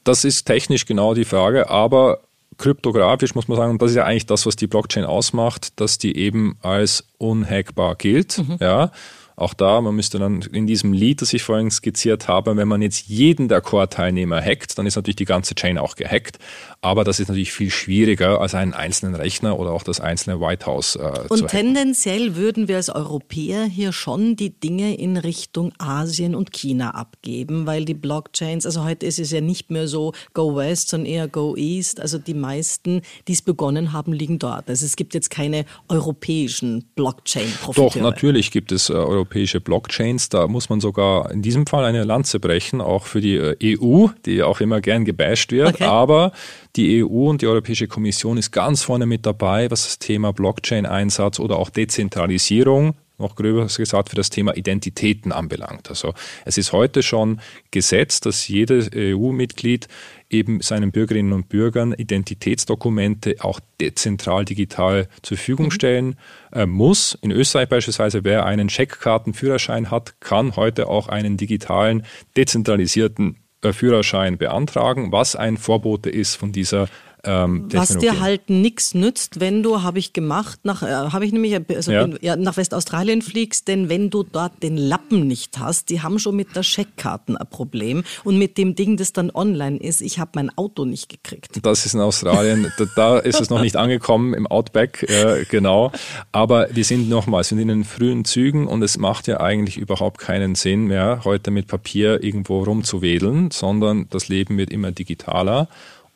[0.05, 2.23] Das ist technisch genau die Frage, aber
[2.59, 5.99] kryptografisch muss man sagen, und das ist ja eigentlich das, was die Blockchain ausmacht, dass
[5.99, 8.39] die eben als unhackbar gilt.
[8.39, 8.57] Mhm.
[8.61, 8.93] Ja.
[9.37, 12.83] Auch da, man müsste dann in diesem Lied, das ich vorhin skizziert habe, wenn man
[12.83, 16.39] jetzt jeden der Core-Teilnehmer hackt, dann ist natürlich die ganze Chain auch gehackt.
[16.81, 20.67] Aber das ist natürlich viel schwieriger als einen einzelnen Rechner oder auch das einzelne White
[20.67, 20.97] House.
[20.97, 26.53] Äh, und tendenziell würden wir als Europäer hier schon die Dinge in Richtung Asien und
[26.53, 30.89] China abgeben, weil die Blockchains, also heute ist es ja nicht mehr so Go West,
[30.89, 32.01] sondern eher Go East.
[32.01, 34.69] Also die meisten, die es begonnen haben, liegen dort.
[34.69, 37.91] Also es gibt jetzt keine europäischen Blockchain-Profiteure.
[37.91, 38.93] Doch, natürlich gibt es äh,
[39.23, 40.29] europäische Blockchains.
[40.29, 44.09] Da muss man sogar in diesem Fall eine Lanze brechen, auch für die äh, EU,
[44.27, 45.75] die auch immer gern gebasht wird.
[45.75, 45.85] Okay.
[45.85, 46.33] Aber
[46.77, 51.39] die EU und die Europäische Kommission ist ganz vorne mit dabei, was das Thema Blockchain-Einsatz
[51.39, 55.89] oder auch Dezentralisierung noch gröber gesagt, für das Thema Identitäten anbelangt.
[55.89, 56.13] Also
[56.45, 59.87] es ist heute schon Gesetz, dass jedes EU-Mitglied
[60.33, 65.71] eben seinen Bürgerinnen und Bürgern Identitätsdokumente auch dezentral digital zur Verfügung mhm.
[65.73, 66.17] stellen
[66.53, 67.17] äh, muss.
[67.21, 72.05] In Österreich beispielsweise, wer einen Scheckkartenführerschein hat, kann heute auch einen digitalen,
[72.37, 76.89] dezentralisierten äh, Führerschein beantragen, was ein Vorbote ist von dieser
[77.25, 81.33] ähm, Was dir halt nichts nützt, wenn du, habe ich gemacht, nach, äh, habe ich
[81.33, 82.09] nämlich also ja.
[82.21, 82.37] ja.
[82.37, 86.57] nach Westaustralien fliegst, denn wenn du dort den Lappen nicht hast, die haben schon mit
[86.57, 90.51] der Scheckkarten ein Problem und mit dem Ding, das dann online ist, ich habe mein
[90.57, 91.65] Auto nicht gekriegt.
[91.65, 95.93] Das ist in Australien, da, da, ist es noch nicht angekommen im Outback, äh, genau.
[96.33, 99.77] Aber wir sind nochmals, wir sind in den frühen Zügen und es macht ja eigentlich
[99.77, 105.69] überhaupt keinen Sinn mehr, heute mit Papier irgendwo rumzuwedeln, sondern das Leben wird immer digitaler.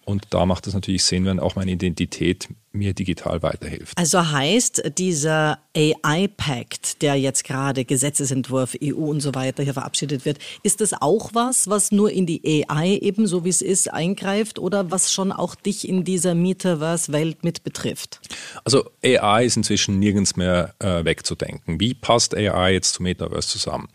[0.06, 3.98] Und da macht es natürlich Sinn, wenn auch meine Identität mir digital weiterhilft.
[3.98, 10.38] Also heißt dieser AI-Pact, der jetzt gerade Gesetzesentwurf EU und so weiter hier verabschiedet wird,
[10.62, 14.60] ist das auch was, was nur in die AI eben so wie es ist eingreift
[14.60, 18.20] oder was schon auch dich in dieser Metaverse-Welt mit betrifft?
[18.62, 21.80] Also AI ist inzwischen nirgends mehr äh, wegzudenken.
[21.80, 23.88] Wie passt AI jetzt zu Metaverse zusammen?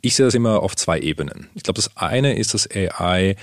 [0.00, 1.50] Ich sehe das immer auf zwei Ebenen.
[1.54, 3.36] Ich glaube, das eine ist, dass AI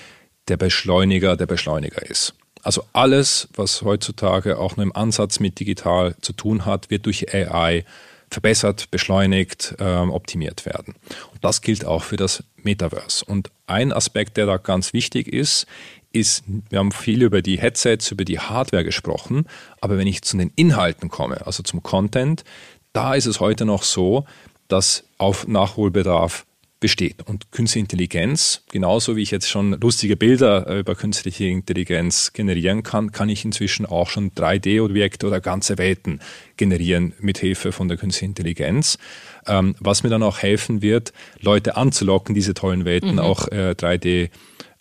[0.50, 2.34] der Beschleuniger der Beschleuniger ist.
[2.62, 7.34] Also alles, was heutzutage auch nur im Ansatz mit digital zu tun hat, wird durch
[7.34, 7.86] AI
[8.30, 10.96] verbessert, beschleunigt, ähm, optimiert werden.
[11.32, 13.26] Und das gilt auch für das Metaverse.
[13.26, 15.66] Und ein Aspekt, der da ganz wichtig ist,
[16.12, 19.46] ist, wir haben viel über die Headsets, über die Hardware gesprochen,
[19.80, 22.44] aber wenn ich zu den Inhalten komme, also zum Content,
[22.94, 24.26] da ist es heute noch so,
[24.68, 26.46] dass auf Nachholbedarf
[26.80, 27.28] besteht.
[27.28, 32.84] Und künstliche Intelligenz, genauso wie ich jetzt schon lustige Bilder äh, über künstliche Intelligenz generieren
[32.84, 36.22] kann, kann ich inzwischen auch schon 3D-Objekte oder ganze Welten
[36.58, 38.98] generieren mit Hilfe von der künstlichen Intelligenz.
[39.46, 43.20] Ähm, was mir dann auch helfen wird, Leute anzulocken, diese tollen Welten mhm.
[43.20, 44.30] auch äh, 3D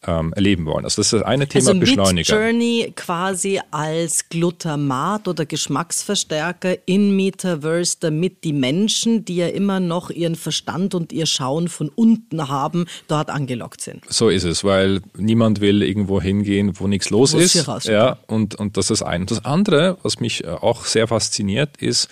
[0.06, 0.84] ähm, erleben wollen.
[0.84, 2.34] Also das ist das eine Thema also Beschleuniger.
[2.34, 10.10] Journey quasi als Glutamat oder Geschmacksverstärker in Metaverse, damit die Menschen, die ja immer noch
[10.10, 14.04] ihren Verstand und ihr Schauen von unten haben, dort angelockt sind.
[14.08, 17.54] So ist es, weil niemand will irgendwo hingehen, wo nichts los wo ist.
[17.84, 19.26] Ja, und, und das ist ein.
[19.26, 22.08] Das andere, was mich äh, auch sehr fasziniert, ist,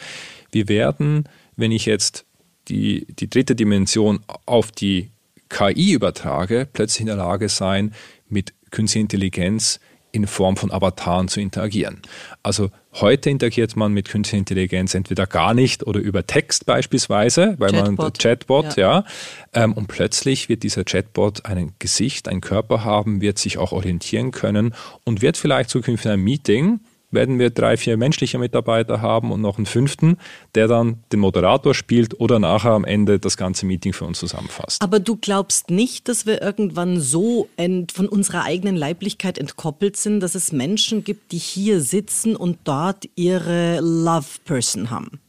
[0.50, 2.24] wir werden, wenn ich jetzt
[2.68, 5.10] die, die dritte Dimension auf die
[5.48, 7.94] KI übertrage, plötzlich in der Lage sein,
[8.28, 9.80] mit künstlicher Intelligenz
[10.12, 12.00] in Form von Avataren zu interagieren.
[12.42, 17.70] Also heute interagiert man mit künstlicher Intelligenz entweder gar nicht oder über Text beispielsweise, weil
[17.70, 17.98] Chatbot.
[17.98, 19.04] man Chatbot, ja.
[19.52, 23.72] ja ähm, und plötzlich wird dieser Chatbot ein Gesicht, einen Körper haben, wird sich auch
[23.72, 29.00] orientieren können und wird vielleicht zukünftig in einem Meeting werden wir drei, vier menschliche Mitarbeiter
[29.00, 30.16] haben und noch einen fünften,
[30.54, 34.82] der dann den Moderator spielt oder nachher am Ende das ganze Meeting für uns zusammenfasst.
[34.82, 37.48] Aber du glaubst nicht, dass wir irgendwann so
[37.92, 43.08] von unserer eigenen Leiblichkeit entkoppelt sind, dass es Menschen gibt, die hier sitzen und dort
[43.14, 45.20] ihre Love Person haben?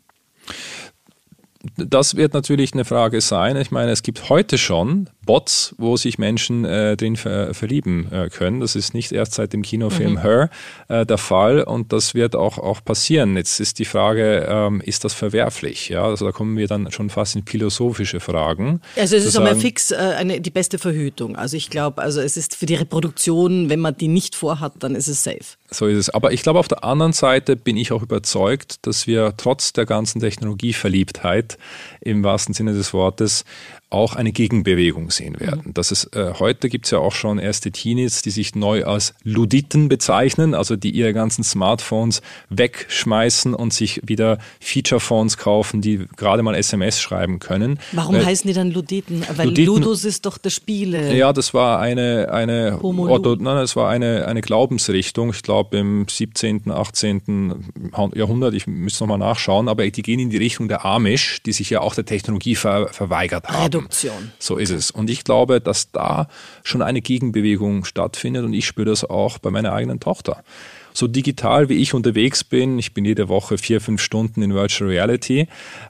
[1.75, 3.57] Das wird natürlich eine Frage sein.
[3.57, 8.29] Ich meine, es gibt heute schon Bots, wo sich Menschen äh, drin ver verlieben äh,
[8.29, 8.61] können.
[8.61, 10.21] Das ist nicht erst seit dem Kinofilm mhm.
[10.21, 10.49] Her
[10.87, 13.37] äh, der Fall und das wird auch, auch passieren.
[13.37, 15.89] Jetzt ist die Frage, ähm, ist das verwerflich?
[15.89, 18.81] Ja, also da kommen wir dann schon fast in philosophische Fragen.
[18.95, 21.35] Also es ist einmal fix äh, eine, die beste Verhütung.
[21.35, 24.95] Also ich glaube, also es ist für die Reproduktion, wenn man die nicht vorhat, dann
[24.95, 25.57] ist es safe.
[25.69, 26.09] So ist es.
[26.09, 29.85] Aber ich glaube, auf der anderen Seite bin ich auch überzeugt, dass wir trotz der
[29.85, 31.57] ganzen Technologieverliebtheit
[31.99, 33.43] im wahrsten Sinne des Wortes
[33.89, 35.61] auch eine Gegenbewegung sehen werden.
[35.65, 35.73] Mhm.
[35.73, 39.13] Das ist, äh, heute gibt es ja auch schon erste Teenies, die sich neu als
[39.23, 46.43] Luditen bezeichnen, also die ihre ganzen Smartphones wegschmeißen und sich wieder Feature-Phones kaufen, die gerade
[46.43, 47.79] mal SMS schreiben können.
[47.93, 49.23] Warum Weil, heißen die dann Luditen?
[49.35, 51.15] Weil Luditen, Ludus ist doch das Spiele.
[51.15, 56.07] Ja, das war eine, eine, Ortho, nein, das war eine, eine Glaubensrichtung, ich glaube im
[56.09, 57.71] 17., 18.
[58.15, 61.69] Jahrhundert, ich müsste nochmal nachschauen, aber die gehen in die Richtung der Amish, die sich
[61.69, 63.76] ja auch der Technologie ver, verweigert haben.
[63.79, 64.31] Reduktion.
[64.39, 64.91] So ist es.
[64.91, 66.27] Und ich glaube, dass da
[66.63, 70.43] schon eine Gegenbewegung stattfindet und ich spüre das auch bei meiner eigenen Tochter.
[70.93, 74.89] So digital wie ich unterwegs bin, ich bin jede Woche vier, fünf Stunden in Virtual
[74.89, 75.47] Reality,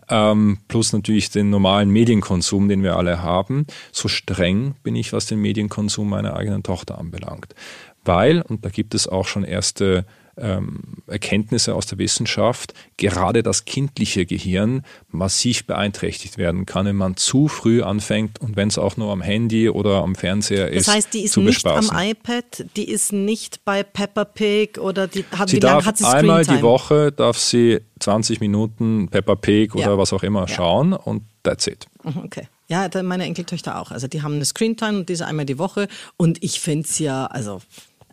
[0.09, 5.25] ähm, plus natürlich den normalen Medienkonsum, den wir alle haben, so streng bin ich, was
[5.25, 7.55] den Medienkonsum meiner eigenen Tochter anbelangt.
[8.03, 10.05] Weil, und da gibt es auch schon erste
[10.37, 17.15] ähm, Erkenntnisse aus der Wissenschaft, gerade das kindliche Gehirn massiv beeinträchtigt werden kann, wenn man
[17.15, 20.87] zu früh anfängt und wenn es auch nur am Handy oder am Fernseher ist.
[20.87, 25.25] Das heißt, die ist nicht am iPad, die ist nicht bei Peppa Pig oder die
[25.31, 29.73] hat, sie wie lange hat sie Einmal die Woche darf sie 20 Minuten Peppa Pig
[29.75, 29.97] oder ja.
[29.97, 30.47] was auch immer ja.
[30.47, 31.87] schauen und that's it.
[32.03, 32.47] Mhm, okay.
[32.69, 33.91] Ja, meine Enkeltöchter auch.
[33.91, 35.87] Also die haben eine Screentime und diese einmal die Woche.
[36.17, 37.61] Und ich finde es ja, also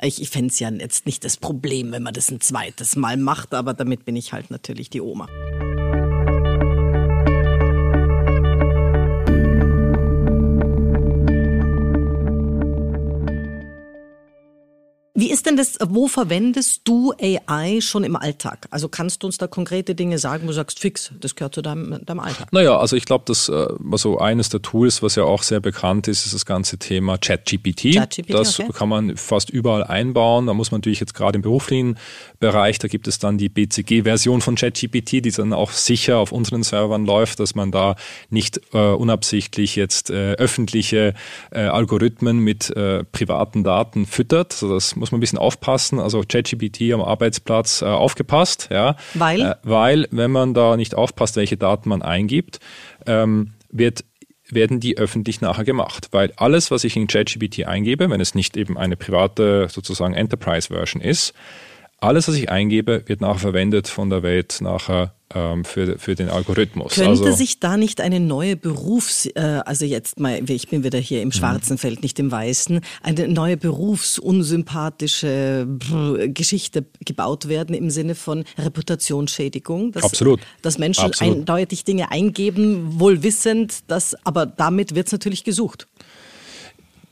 [0.02, 3.16] ich, ich fände es ja jetzt nicht das Problem, wenn man das ein zweites Mal
[3.16, 5.28] macht, aber damit bin ich halt natürlich die Oma.
[15.16, 18.66] Wie ist denn das, wo verwendest du AI schon im Alltag?
[18.70, 21.62] Also kannst du uns da konkrete Dinge sagen, wo du sagst, fix, das gehört zu
[21.62, 22.52] deinem, deinem Alltag?
[22.52, 26.08] Naja, also ich glaube, das äh, also eines der Tools, was ja auch sehr bekannt
[26.08, 27.92] ist, ist das ganze Thema ChatGPT.
[27.92, 28.72] Chat das okay.
[28.74, 30.48] kann man fast überall einbauen.
[30.48, 31.96] Da muss man natürlich jetzt gerade im beruflichen
[32.40, 36.64] Bereich, da gibt es dann die BCG-Version von ChatGPT, die dann auch sicher auf unseren
[36.64, 37.94] Servern läuft, dass man da
[38.30, 41.14] nicht äh, unabsichtlich jetzt äh, öffentliche
[41.52, 44.54] äh, Algorithmen mit äh, privaten Daten füttert.
[44.54, 46.00] Also das muss man ein bisschen aufpassen.
[46.00, 48.96] Also ChatGPT am Arbeitsplatz äh, aufgepasst, ja.
[49.12, 49.42] Weil?
[49.42, 52.58] Äh, weil, wenn man da nicht aufpasst, welche Daten man eingibt,
[53.06, 54.04] ähm, wird
[54.48, 56.08] werden die öffentlich nachher gemacht.
[56.12, 61.02] Weil alles, was ich in ChatGPT eingebe, wenn es nicht eben eine private sozusagen Enterprise-Version
[61.02, 61.34] ist,
[61.98, 65.13] alles, was ich eingebe, wird nachher verwendet von der Welt nachher
[65.64, 66.94] für, für den Algorithmus.
[66.94, 70.98] Könnte also, sich da nicht eine neue Berufs-, äh, also jetzt mal, ich bin wieder
[70.98, 71.32] hier im mhm.
[71.32, 75.66] schwarzen Feld, nicht im weißen, eine neue berufsunsympathische
[76.28, 79.92] Geschichte gebaut werden im Sinne von Reputationsschädigung?
[79.92, 80.40] Dass, Absolut.
[80.62, 81.38] Dass Menschen Absolut.
[81.38, 85.86] eindeutig Dinge eingeben, wohl wissend, dass, aber damit wird es natürlich gesucht.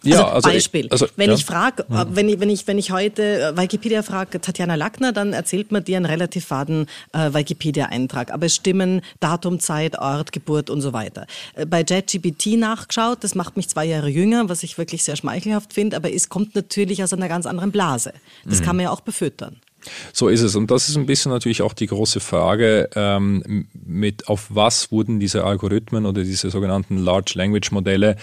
[0.02, 0.86] Ja, also, also Beispiel.
[0.86, 1.36] Ich, also, wenn ja.
[1.36, 2.06] ich frage, mhm.
[2.10, 5.84] wenn ich, wenn ich, wenn ich heute äh, Wikipedia frage, Tatjana Lackner, dann erzählt man
[5.84, 8.32] dir einen relativ faden äh, Wikipedia-Eintrag.
[8.32, 11.26] Aber es stimmen Datum, Zeit, Ort, Geburt und so weiter.
[11.54, 15.72] Äh, bei JetGPT nachgeschaut, das macht mich zwei Jahre jünger, was ich wirklich sehr schmeichelhaft
[15.72, 18.12] finde, aber es kommt natürlich aus einer ganz anderen Blase.
[18.44, 18.64] Das mhm.
[18.64, 19.56] kann man ja auch befüttern.
[20.12, 20.54] So ist es.
[20.54, 25.20] Und das ist ein bisschen natürlich auch die große Frage, ähm, mit auf was wurden
[25.20, 28.16] diese Algorithmen oder diese sogenannten Large Language Modelle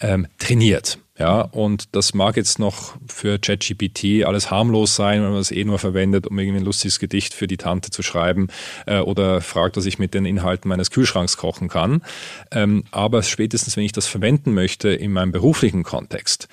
[0.00, 0.98] ähm, trainiert.
[1.18, 5.64] Ja, und das mag jetzt noch für ChatGPT alles harmlos sein, wenn man es eh
[5.64, 8.48] nur verwendet, um irgendwie ein lustiges Gedicht für die Tante zu schreiben
[8.86, 12.02] äh, oder fragt, was ich mit den Inhalten meines Kühlschranks kochen kann.
[12.50, 16.48] Ähm, aber spätestens, wenn ich das verwenden möchte in meinem beruflichen Kontext,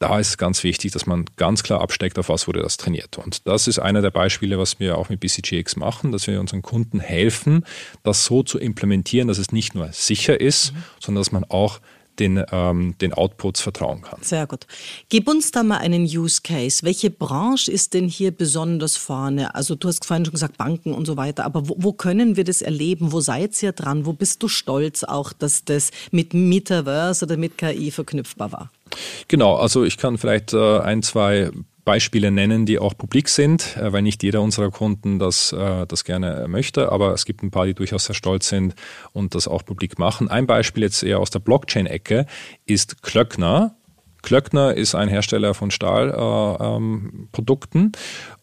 [0.00, 3.18] da ist es ganz wichtig, dass man ganz klar absteckt, auf was wurde das trainiert.
[3.18, 6.62] Und das ist einer der Beispiele, was wir auch mit BCGX machen, dass wir unseren
[6.62, 7.64] Kunden helfen,
[8.04, 10.84] das so zu implementieren, dass es nicht nur sicher ist, mhm.
[11.00, 11.80] sondern dass man auch
[12.18, 14.20] den, ähm, den Outputs vertrauen kann.
[14.22, 14.66] Sehr gut.
[15.08, 16.82] Gib uns da mal einen Use Case.
[16.82, 19.54] Welche Branche ist denn hier besonders vorne?
[19.54, 22.44] Also du hast vorhin schon gesagt Banken und so weiter, aber wo, wo können wir
[22.44, 23.12] das erleben?
[23.12, 24.06] Wo seid ihr dran?
[24.06, 28.70] Wo bist du stolz auch, dass das mit Metaverse oder mit KI verknüpfbar war?
[29.28, 31.50] Genau, also ich kann vielleicht äh, ein, zwei
[31.88, 36.04] Beispiele nennen, die auch publik sind, äh, weil nicht jeder unserer Kunden das, äh, das
[36.04, 38.74] gerne möchte, aber es gibt ein paar, die durchaus sehr stolz sind
[39.14, 40.28] und das auch publik machen.
[40.28, 42.26] Ein Beispiel jetzt eher aus der Blockchain-Ecke
[42.66, 43.74] ist Klöckner.
[44.20, 47.92] Klöckner ist ein Hersteller von Stahlprodukten äh, ähm,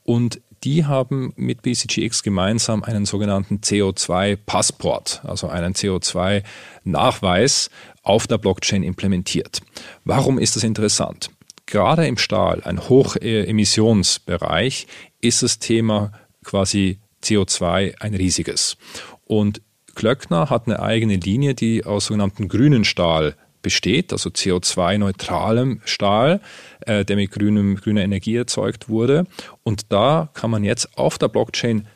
[0.02, 7.70] und die haben mit BCGX gemeinsam einen sogenannten CO2-Passport, also einen CO2-Nachweis
[8.02, 9.62] auf der Blockchain implementiert.
[10.04, 11.30] Warum ist das interessant?
[11.66, 14.88] Gerade im Stahl, ein Hochemissionsbereich,
[15.22, 16.12] ist das Thema
[16.44, 18.78] quasi CO2 ein riesiges.
[19.26, 19.62] Und
[19.96, 26.40] Klöckner hat eine eigene Linie, die aus sogenannten grünen Stahl besteht, also CO2-neutralem Stahl,
[26.82, 29.26] äh, der mit grünem, grüner Energie erzeugt wurde.
[29.64, 31.88] Und da kann man jetzt auf der Blockchain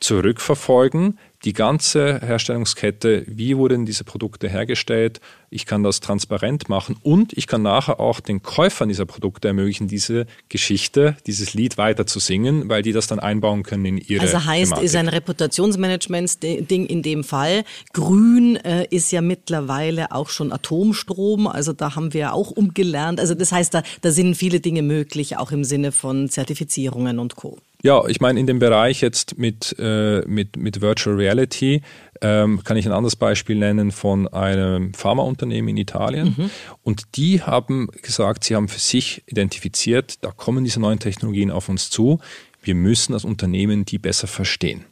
[0.00, 5.20] zurückverfolgen, die ganze Herstellungskette, wie wurden diese Produkte hergestellt.
[5.52, 9.86] Ich kann das transparent machen und ich kann nachher auch den Käufern dieser Produkte ermöglichen,
[9.86, 14.22] diese Geschichte, dieses Lied weiter zu singen, weil die das dann einbauen können in ihre
[14.22, 14.84] Also heißt, Thematik.
[14.84, 17.64] ist ein Reputationsmanagement-Ding in dem Fall.
[17.92, 23.20] Grün äh, ist ja mittlerweile auch schon Atomstrom, also da haben wir auch umgelernt.
[23.20, 27.36] Also das heißt, da, da sind viele Dinge möglich, auch im Sinne von Zertifizierungen und
[27.36, 27.58] Co.
[27.84, 31.82] Ja, ich meine, in dem Bereich jetzt mit, äh, mit, mit Virtual Reality
[32.22, 36.34] ähm, kann ich ein anderes Beispiel nennen von einem Pharmaunternehmen in Italien.
[36.38, 36.50] Mhm.
[36.82, 41.68] Und die haben gesagt, sie haben für sich identifiziert, da kommen diese neuen Technologien auf
[41.68, 42.20] uns zu.
[42.62, 44.84] Wir müssen als Unternehmen die besser verstehen.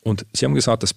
[0.00, 0.94] Und sie haben gesagt, das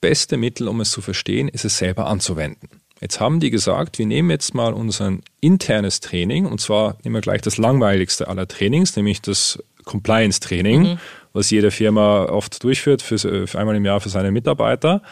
[0.00, 2.68] beste Mittel, um es zu verstehen, ist es selber anzuwenden.
[3.00, 7.20] Jetzt haben die gesagt, wir nehmen jetzt mal unser internes Training und zwar nehmen wir
[7.20, 10.98] gleich das langweiligste aller Trainings, nämlich das Compliance-Training, mhm.
[11.32, 15.02] Was jede Firma oft durchführt, für, für einmal im Jahr für seine Mitarbeiter.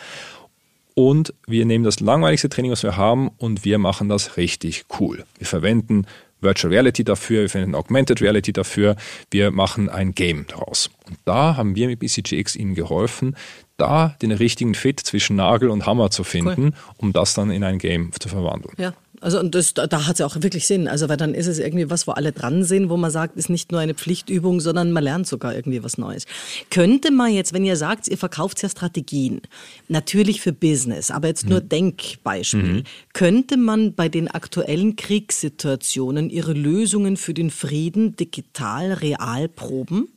[0.94, 5.24] Und wir nehmen das langweiligste Training, was wir haben, und wir machen das richtig cool.
[5.36, 6.06] Wir verwenden
[6.40, 8.96] Virtual Reality dafür, wir verwenden Augmented Reality dafür,
[9.30, 10.90] wir machen ein Game daraus.
[11.06, 13.36] Und da haben wir mit BCGX ihnen geholfen,
[13.76, 16.72] da den richtigen Fit zwischen Nagel und Hammer zu finden, cool.
[16.96, 18.74] um das dann in ein Game zu verwandeln.
[18.78, 20.88] Ja, also und das, da hat es ja auch wirklich Sinn.
[20.88, 23.50] Also weil dann ist es irgendwie was, wo alle dran sind, wo man sagt, ist
[23.50, 26.26] nicht nur eine Pflichtübung, sondern man lernt sogar irgendwie was Neues.
[26.70, 29.40] Könnte man jetzt, wenn ihr sagt, ihr verkauft ja Strategien,
[29.88, 31.68] natürlich für Business, aber jetzt nur mhm.
[31.68, 32.82] Denkbeispiel, mhm.
[33.12, 40.08] könnte man bei den aktuellen Kriegssituationen ihre Lösungen für den Frieden digital real proben?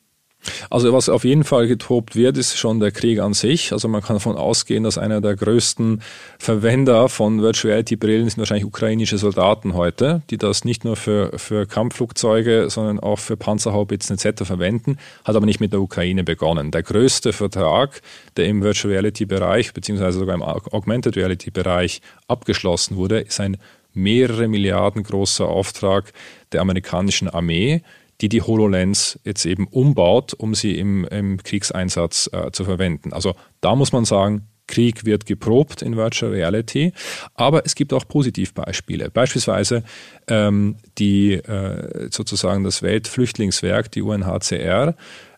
[0.70, 3.74] Also was auf jeden Fall getobt wird, ist schon der Krieg an sich.
[3.74, 6.02] Also man kann davon ausgehen, dass einer der größten
[6.38, 11.38] Verwender von Virtual Reality Brillen sind wahrscheinlich ukrainische Soldaten heute, die das nicht nur für,
[11.38, 14.44] für Kampfflugzeuge, sondern auch für Panzerhaubitzen etc.
[14.44, 16.72] verwenden, hat aber nicht mit der Ukraine begonnen.
[16.72, 18.02] Der größte Vertrag,
[18.38, 23.58] der im Virtual Reality Bereich beziehungsweise sogar im Augmented Reality Bereich abgeschlossen wurde, ist ein
[23.94, 26.14] mehrere Milliarden großer Auftrag
[26.52, 27.82] der amerikanischen Armee
[28.22, 33.14] die die HoloLens jetzt eben umbaut, um sie im, im Kriegseinsatz äh, zu verwenden.
[33.14, 36.94] Also da muss man sagen, Krieg wird geprobt in Virtual Reality,
[37.34, 39.10] aber es gibt auch Positivbeispiele.
[39.10, 39.84] Beispielsweise
[40.28, 44.96] ähm, die äh, sozusagen das Weltflüchtlingswerk, die UNHCR,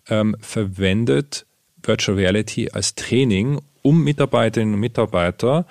[0.09, 1.45] ähm, verwendet
[1.81, 5.65] Virtual Reality als Training, um Mitarbeiterinnen und Mitarbeiter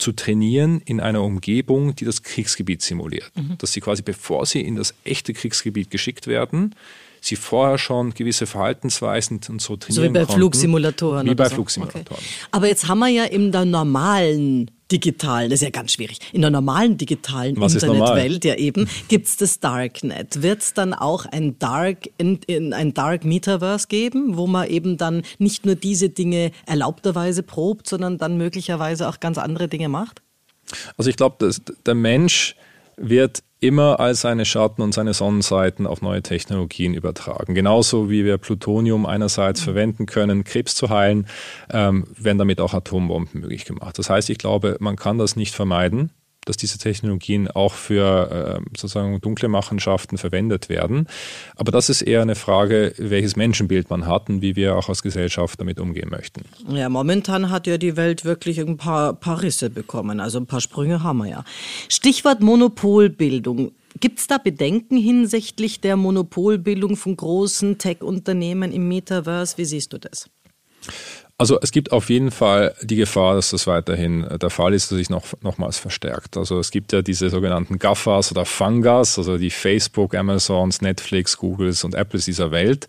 [0.00, 3.30] zu trainieren in einer Umgebung, die das Kriegsgebiet simuliert.
[3.34, 3.58] Mhm.
[3.58, 6.74] Dass sie quasi, bevor sie in das echte Kriegsgebiet geschickt werden,
[7.20, 11.26] sie vorher schon gewisse Verhaltensweisen und so trainieren So wie bei konnten, Flugsimulatoren.
[11.28, 11.56] Wie bei so.
[11.56, 12.04] Flugsimulatoren.
[12.08, 12.48] Okay.
[12.50, 16.40] Aber jetzt haben wir ja in der normalen digitalen, das ist ja ganz schwierig, in
[16.40, 20.42] der normalen digitalen Was Internetwelt ja eben, gibt es das Darknet.
[20.42, 24.96] Wird es dann auch ein Dark, in, in, ein Dark Metaverse geben, wo man eben
[24.96, 30.22] dann nicht nur diese Dinge erlaubterweise probt, sondern dann möglicherweise auch ganz andere Dinge macht?
[30.96, 31.50] Also ich glaube,
[31.86, 32.56] der Mensch
[32.96, 37.54] wird immer all seine Schatten und seine Sonnenseiten auf neue Technologien übertragen.
[37.54, 41.26] Genauso wie wir Plutonium einerseits verwenden können, Krebs zu heilen,
[41.70, 43.98] ähm, werden damit auch Atombomben möglich gemacht.
[43.98, 46.10] Das heißt, ich glaube, man kann das nicht vermeiden
[46.44, 51.06] dass diese Technologien auch für äh, sozusagen dunkle Machenschaften verwendet werden.
[51.56, 55.02] Aber das ist eher eine Frage, welches Menschenbild man hat und wie wir auch als
[55.02, 56.42] Gesellschaft damit umgehen möchten.
[56.68, 60.20] Ja, momentan hat ja die Welt wirklich ein paar, paar Risse bekommen.
[60.20, 61.44] Also ein paar Sprünge haben wir ja.
[61.88, 63.72] Stichwort Monopolbildung.
[63.98, 69.58] Gibt es da Bedenken hinsichtlich der Monopolbildung von großen Tech-Unternehmen im Metaverse?
[69.58, 70.30] Wie siehst du das?
[71.40, 74.98] Also es gibt auf jeden Fall die Gefahr, dass das weiterhin der Fall ist, dass
[74.98, 76.36] sich noch, nochmals verstärkt.
[76.36, 81.82] Also es gibt ja diese sogenannten GAFAs oder Fangas, also die Facebook, Amazons, Netflix, Googles
[81.82, 82.88] und Apples dieser Welt.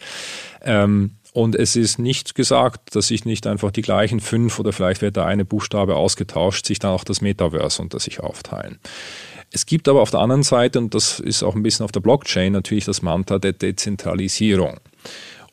[0.63, 5.01] Ähm, und es ist nicht gesagt, dass sich nicht einfach die gleichen fünf oder vielleicht
[5.01, 8.79] wird da eine Buchstabe ausgetauscht, sich dann auch das Metaverse unter sich aufteilen.
[9.53, 12.01] Es gibt aber auf der anderen Seite, und das ist auch ein bisschen auf der
[12.01, 14.81] Blockchain, natürlich das Mantra der Dezentralisierung.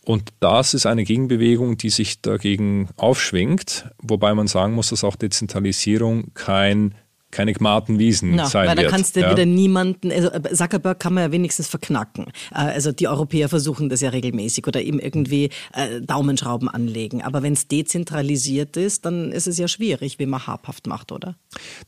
[0.09, 5.17] Und das ist eine Gegenbewegung, die sich dagegen aufschwingt, wobei man sagen muss, dass auch
[5.17, 6.95] Dezentralisierung kein
[7.31, 9.31] keine gmarten Wiesen no, sein weil da kannst du ja.
[9.31, 12.29] wieder niemanden, also äh, Zuckerberg kann man ja wenigstens verknacken.
[12.53, 17.21] Äh, also die Europäer versuchen das ja regelmäßig oder eben irgendwie äh, Daumenschrauben anlegen.
[17.21, 21.35] Aber wenn es dezentralisiert ist, dann ist es ja schwierig, wie man habhaft macht, oder?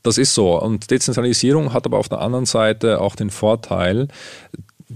[0.03, 0.61] Das ist so.
[0.61, 4.09] Und Dezentralisierung hat aber auf der anderen Seite auch den Vorteil,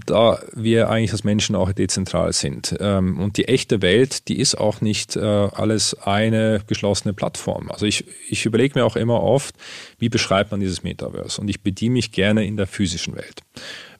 [0.05, 2.75] da wir eigentlich als Menschen auch dezentral sind.
[2.79, 7.71] Ähm, und die echte Welt, die ist auch nicht äh, alles eine geschlossene Plattform.
[7.71, 9.55] Also ich, ich überlege mir auch immer oft,
[9.97, 11.39] wie beschreibt man dieses Metaverse?
[11.39, 13.41] Und ich bediene mich gerne in der physischen Welt.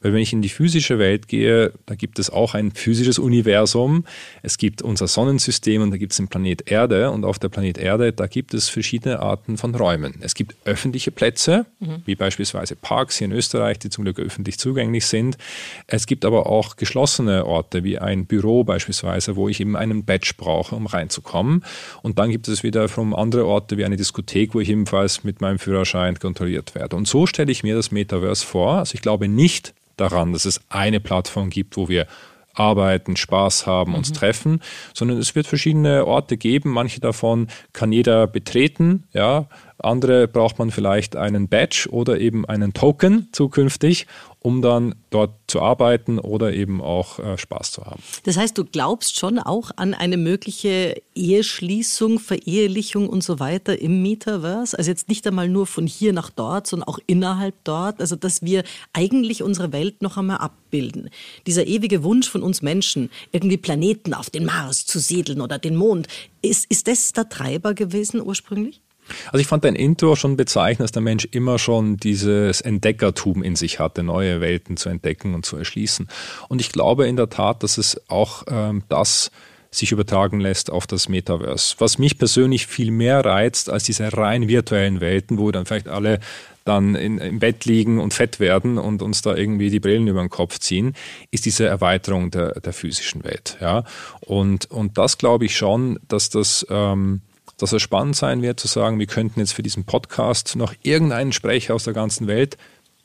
[0.06, 4.06] Weil wenn ich in die physische Welt gehe, da gibt es auch ein physisches Universum.
[4.44, 7.10] Es gibt unser Sonnensystem und da gibt es den Planet Erde.
[7.10, 10.14] Und auf der Planet Erde, da gibt es verschiedene Arten von Räumen.
[10.22, 12.04] Es gibt öffentliche Plätze, mhm.
[12.06, 15.40] wie beispielsweise Parks hier in Österreich, die zum Glück öffentlich zugänglich sind.
[15.88, 20.34] Es gibt aber auch geschlossene Orte, wie ein Büro beispielsweise, wo ich eben einen Badge
[20.38, 21.66] brauche, um reinzukommen.
[22.04, 25.58] Und dann gibt es wiederum andere Orte wie eine Diskothek, wo ich ebenfalls mit meinem
[25.58, 26.96] Führerschein kontrolliert werde.
[26.96, 28.76] Und so stelle ich mir das Metaverse vor.
[28.76, 32.08] Also ich glaube nicht, daran, dass es eine Plattform gibt, wo wir
[32.56, 34.14] arbeiten, Spaß haben, uns mhm.
[34.16, 34.62] treffen,
[34.94, 36.72] sondern es wird verschiedene Orte geben.
[36.72, 39.48] Manche davon kann jeder betreten, ja.
[39.78, 44.08] Andere braucht man vielleicht einen Badge oder eben einen Token zukünftig,
[44.40, 48.02] um dann dort zu arbeiten oder eben auch äh, Spaß zu haben.
[48.24, 54.02] Das heißt, du glaubst schon auch an eine mögliche Eheschließung, Verehelichung und so weiter im
[54.04, 54.78] Metaverse?
[54.78, 58.00] Also jetzt nicht einmal nur von hier nach dort, sondern auch innerhalb dort.
[58.00, 58.64] Also dass wir
[58.94, 61.10] eigentlich unsere Welt noch einmal abbilden.
[61.48, 65.76] Dieser ewige Wunsch von uns Menschen, irgendwie Planeten auf den Mars zu siedeln oder den
[65.76, 66.08] Mond,
[66.42, 68.82] ist, ist das der Treiber gewesen ursprünglich?
[69.28, 73.56] Also ich fand dein Intro schon bezeichnend, dass der Mensch immer schon dieses Entdeckertum in
[73.56, 76.08] sich hatte, neue Welten zu entdecken und zu erschließen.
[76.50, 79.32] Und ich glaube in der Tat, dass es auch ähm, das
[79.72, 81.76] sich übertragen lässt auf das Metaverse.
[81.80, 86.20] Was mich persönlich viel mehr reizt als diese rein virtuellen Welten, wo dann vielleicht alle
[86.64, 90.22] dann in, im Bett liegen und fett werden und uns da irgendwie die Brillen über
[90.22, 90.96] den Kopf ziehen,
[91.30, 93.58] ist diese Erweiterung der, der physischen Welt.
[93.62, 93.84] Ja?
[94.22, 97.22] Und, und das glaube ich schon, dass das ähm,
[97.58, 101.32] dass es spannend sein wird zu sagen, wir könnten jetzt für diesen Podcast noch irgendeinen
[101.32, 102.58] Sprecher aus der ganzen Welt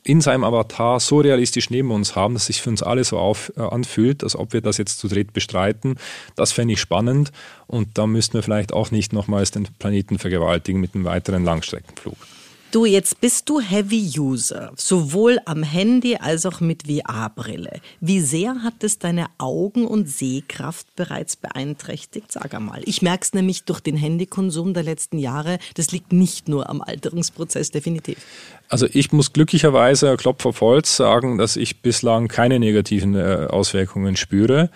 [0.03, 3.19] in seinem Avatar so realistisch neben uns haben, dass es sich für uns alle so
[3.19, 5.97] auf, äh, anfühlt, als ob wir das jetzt zu dritt bestreiten.
[6.35, 7.31] Das fände ich spannend
[7.67, 12.17] und da müssten wir vielleicht auch nicht nochmals den Planeten vergewaltigen mit einem weiteren Langstreckenflug.
[12.71, 17.81] Du, jetzt bist du Heavy User, sowohl am Handy als auch mit VR-Brille.
[17.99, 22.31] Wie sehr hat es deine Augen- und Sehkraft bereits beeinträchtigt?
[22.31, 22.81] Sag einmal.
[22.85, 25.59] Ich merke es nämlich durch den Handykonsum der letzten Jahre.
[25.73, 28.19] Das liegt nicht nur am Alterungsprozess, definitiv.
[28.71, 34.15] Also ich muss glücklicherweise Klopf auf Holz sagen, dass ich bislang keine negativen äh, Auswirkungen
[34.15, 34.69] spüre.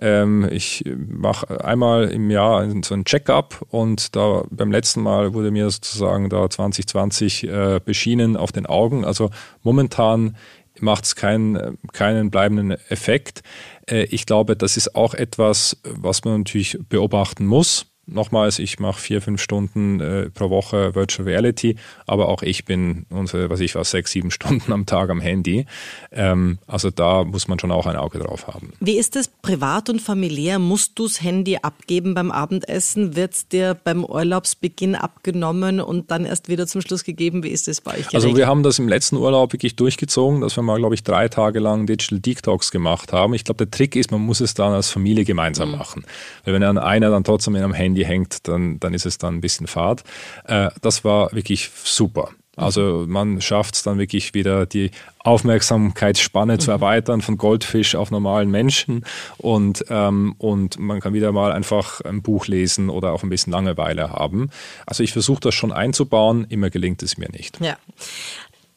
[0.00, 5.50] Ähm, ich mache einmal im Jahr so ein Check-up und da beim letzten Mal wurde
[5.50, 9.04] mir sozusagen da 2020 äh, beschienen auf den Augen.
[9.04, 9.28] Also
[9.62, 10.34] momentan
[10.80, 13.42] macht es keinen, keinen bleibenden Effekt.
[13.86, 19.00] Äh, ich glaube, das ist auch etwas, was man natürlich beobachten muss Nochmals, ich mache
[19.00, 23.76] vier, fünf Stunden äh, pro Woche Virtual Reality, aber auch ich bin, unsere, was ich
[23.76, 25.66] was, sechs, sieben Stunden am Tag am Handy.
[26.10, 28.72] Ähm, also da muss man schon auch ein Auge drauf haben.
[28.80, 30.58] Wie ist es privat und familiär?
[30.58, 33.14] Musst du das Handy abgeben beim Abendessen?
[33.14, 37.44] Wird es dir beim Urlaubsbeginn abgenommen und dann erst wieder zum Schluss gegeben?
[37.44, 38.08] Wie ist es bei euch?
[38.08, 38.14] Geregelt?
[38.14, 41.28] Also wir haben das im letzten Urlaub wirklich durchgezogen, dass wir mal, glaube ich, drei
[41.28, 43.32] Tage lang Digital Detox gemacht haben.
[43.34, 45.78] Ich glaube, der Trick ist, man muss es dann als Familie gemeinsam mhm.
[45.78, 46.04] machen.
[46.44, 49.18] Weil wenn dann einer dann trotzdem in einem Handy Handy hängt, dann, dann ist es
[49.18, 50.02] dann ein bisschen fad.
[50.44, 52.30] Äh, das war wirklich super.
[52.54, 54.90] Also man schafft es dann wirklich wieder, die
[55.20, 56.60] Aufmerksamkeitsspanne mhm.
[56.60, 59.06] zu erweitern von Goldfisch auf normalen Menschen
[59.38, 63.52] und, ähm, und man kann wieder mal einfach ein Buch lesen oder auch ein bisschen
[63.52, 64.50] Langeweile haben.
[64.84, 67.58] Also ich versuche das schon einzubauen, immer gelingt es mir nicht.
[67.60, 67.78] Ja.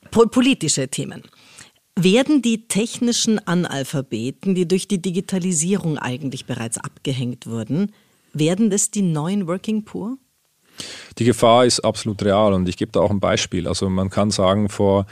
[0.10, 1.24] Politische Themen.
[1.98, 7.92] Werden die technischen Analphabeten, die durch die Digitalisierung eigentlich bereits abgehängt wurden,
[8.36, 10.18] werden das die neuen Working Poor?
[11.18, 13.68] Die Gefahr ist absolut real und ich gebe da auch ein Beispiel.
[13.68, 15.06] Also man kann sagen, vor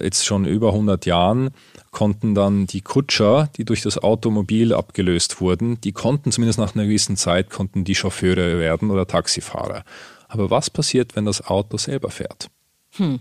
[0.00, 1.50] jetzt schon über 100 Jahren
[1.90, 6.84] konnten dann die Kutscher, die durch das Automobil abgelöst wurden, die konnten zumindest nach einer
[6.84, 9.84] gewissen Zeit, konnten die Chauffeure werden oder Taxifahrer.
[10.28, 12.48] Aber was passiert, wenn das Auto selber fährt?
[12.92, 13.20] Hm.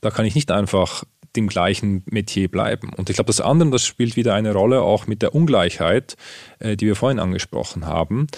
[0.00, 2.90] Da kann ich nicht einfach dem gleichen Metier bleiben.
[2.94, 6.16] Und ich glaube, das andere, das spielt wieder eine Rolle auch mit der Ungleichheit,
[6.58, 8.28] äh, die wir vorhin angesprochen haben.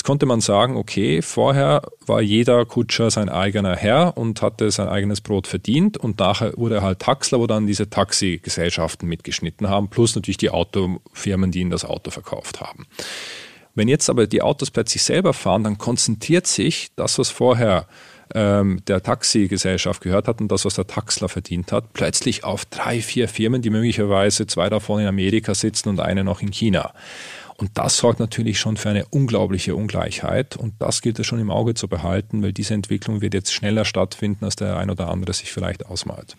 [0.00, 4.88] Jetzt konnte man sagen, okay, vorher war jeder Kutscher sein eigener Herr und hatte sein
[4.88, 9.90] eigenes Brot verdient und nachher wurde er halt Taxler, wo dann diese Taxigesellschaften mitgeschnitten haben,
[9.90, 12.86] plus natürlich die Autofirmen, die ihnen das Auto verkauft haben.
[13.74, 17.86] Wenn jetzt aber die Autos plötzlich selber fahren, dann konzentriert sich das, was vorher
[18.34, 23.02] ähm, der Taxigesellschaft gehört hat und das, was der Taxler verdient hat, plötzlich auf drei,
[23.02, 26.94] vier Firmen, die möglicherweise zwei davon in Amerika sitzen und eine noch in China.
[27.60, 30.56] Und das sorgt natürlich schon für eine unglaubliche Ungleichheit.
[30.56, 33.84] Und das gilt es schon im Auge zu behalten, weil diese Entwicklung wird jetzt schneller
[33.84, 36.38] stattfinden, als der ein oder andere sich vielleicht ausmalt.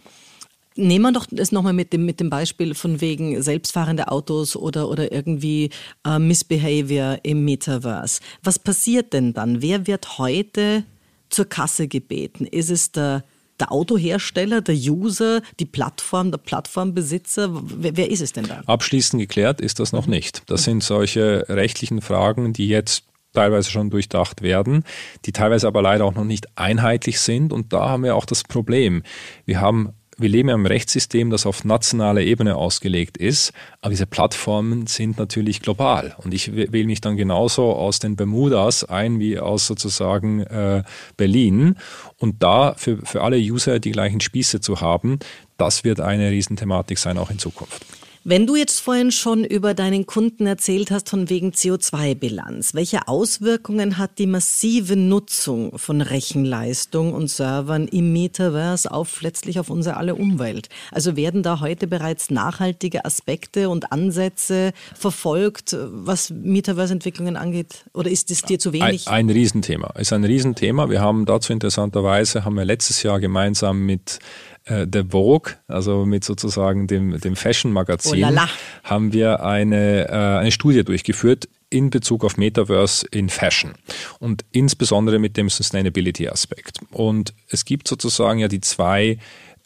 [0.76, 4.90] Nehmen wir doch das nochmal mit dem, mit dem Beispiel von wegen selbstfahrende Autos oder,
[4.90, 5.70] oder irgendwie
[6.08, 8.22] äh, Missbehavior im Metaverse.
[8.42, 9.62] Was passiert denn dann?
[9.62, 10.86] Wer wird heute
[11.30, 12.48] zur Kasse gebeten?
[12.48, 13.24] Ist es der
[13.62, 17.50] der Autohersteller, der User, die Plattform, der Plattformbesitzer?
[17.54, 18.62] Wer, wer ist es denn da?
[18.66, 20.44] Abschließend geklärt ist das noch nicht.
[20.48, 24.84] Das sind solche rechtlichen Fragen, die jetzt teilweise schon durchdacht werden,
[25.26, 27.54] die teilweise aber leider auch noch nicht einheitlich sind.
[27.54, 29.04] Und da haben wir auch das Problem.
[29.46, 34.06] Wir haben wir leben ja im Rechtssystem, das auf nationaler Ebene ausgelegt ist, aber diese
[34.06, 36.16] Plattformen sind natürlich global.
[36.24, 40.84] Und ich wähle mich dann genauso aus den Bermudas ein wie aus sozusagen äh,
[41.18, 41.76] Berlin.
[42.18, 45.20] Und da für, für alle User die gleichen Spieße zu haben,
[45.58, 47.86] das wird eine Riesenthematik sein, auch in Zukunft.
[48.24, 53.98] Wenn du jetzt vorhin schon über deinen Kunden erzählt hast von wegen CO2-Bilanz, welche Auswirkungen
[53.98, 60.14] hat die massive Nutzung von Rechenleistung und Servern im Metaverse auf letztlich auf unsere alle
[60.14, 60.70] Umwelt?
[60.92, 67.86] Also werden da heute bereits nachhaltige Aspekte und Ansätze verfolgt, was Metaverse-Entwicklungen angeht?
[67.92, 69.08] Oder ist es dir zu wenig?
[69.08, 69.96] Ein, ein Riesenthema.
[69.98, 70.92] Ist ein Riesenthema.
[70.92, 74.20] Wir haben dazu interessanterweise haben wir letztes Jahr gemeinsam mit
[74.66, 78.40] äh, der Vogue, also mit sozusagen dem, dem Fashion-Magazin, oh
[78.84, 83.74] haben wir eine, äh, eine Studie durchgeführt in Bezug auf Metaverse in Fashion
[84.20, 86.80] und insbesondere mit dem Sustainability-Aspekt.
[86.92, 89.18] Und es gibt sozusagen ja die zwei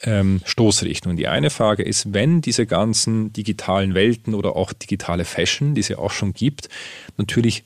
[0.03, 1.17] ähm, Stoßrichtungen.
[1.17, 5.87] Die eine Frage ist, wenn diese ganzen digitalen Welten oder auch digitale Fashion, die es
[5.87, 6.69] ja auch schon gibt,
[7.17, 7.63] natürlich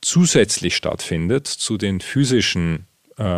[0.00, 2.86] zusätzlich stattfindet zu den physischen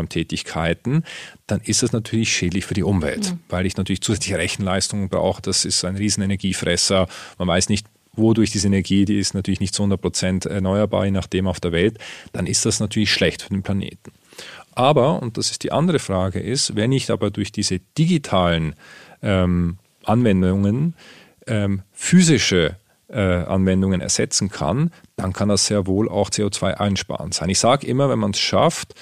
[0.08, 1.04] Tätigkeiten,
[1.46, 3.38] dann ist das natürlich schädlich für die Umwelt, ja.
[3.48, 5.42] weil ich natürlich zusätzliche Rechenleistungen brauche.
[5.42, 7.08] Das ist ein riesen Energiefresser.
[7.38, 11.10] Man weiß nicht, wodurch diese Energie, die ist natürlich nicht zu 100 Prozent erneuerbar, je
[11.10, 11.98] nachdem auf der Welt,
[12.32, 14.12] dann ist das natürlich schlecht für den Planeten.
[14.74, 18.74] Aber, und das ist die andere Frage, ist, wenn ich aber durch diese digitalen
[19.22, 20.94] ähm, Anwendungen
[21.46, 22.76] ähm, physische
[23.08, 27.50] äh, Anwendungen ersetzen kann, dann kann das sehr wohl auch CO2 einsparend sein.
[27.50, 28.94] Ich sage immer, wenn man es schafft,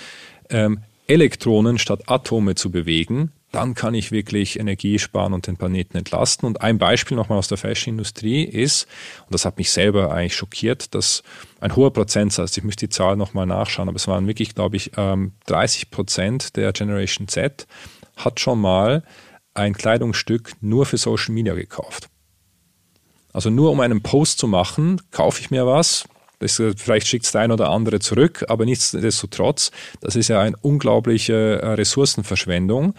[0.50, 5.96] ähm, Elektronen statt Atome zu bewegen, dann kann ich wirklich Energie sparen und den Planeten
[5.96, 6.46] entlasten.
[6.46, 8.86] Und ein Beispiel nochmal aus der Fashion-Industrie ist,
[9.26, 11.24] und das hat mich selber eigentlich schockiert, dass
[11.60, 14.92] ein hoher Prozentsatz, ich müsste die Zahl nochmal nachschauen, aber es waren wirklich, glaube ich,
[14.92, 17.66] 30 ähm, Prozent der Generation Z
[18.16, 19.02] hat schon mal
[19.54, 22.08] ein Kleidungsstück nur für Social Media gekauft.
[23.32, 26.04] Also nur um einen Post zu machen, kaufe ich mir was,
[26.40, 29.70] das, äh, vielleicht schickt es der ein oder andere zurück, aber nichtsdestotrotz,
[30.00, 32.94] das ist ja eine unglaubliche äh, Ressourcenverschwendung.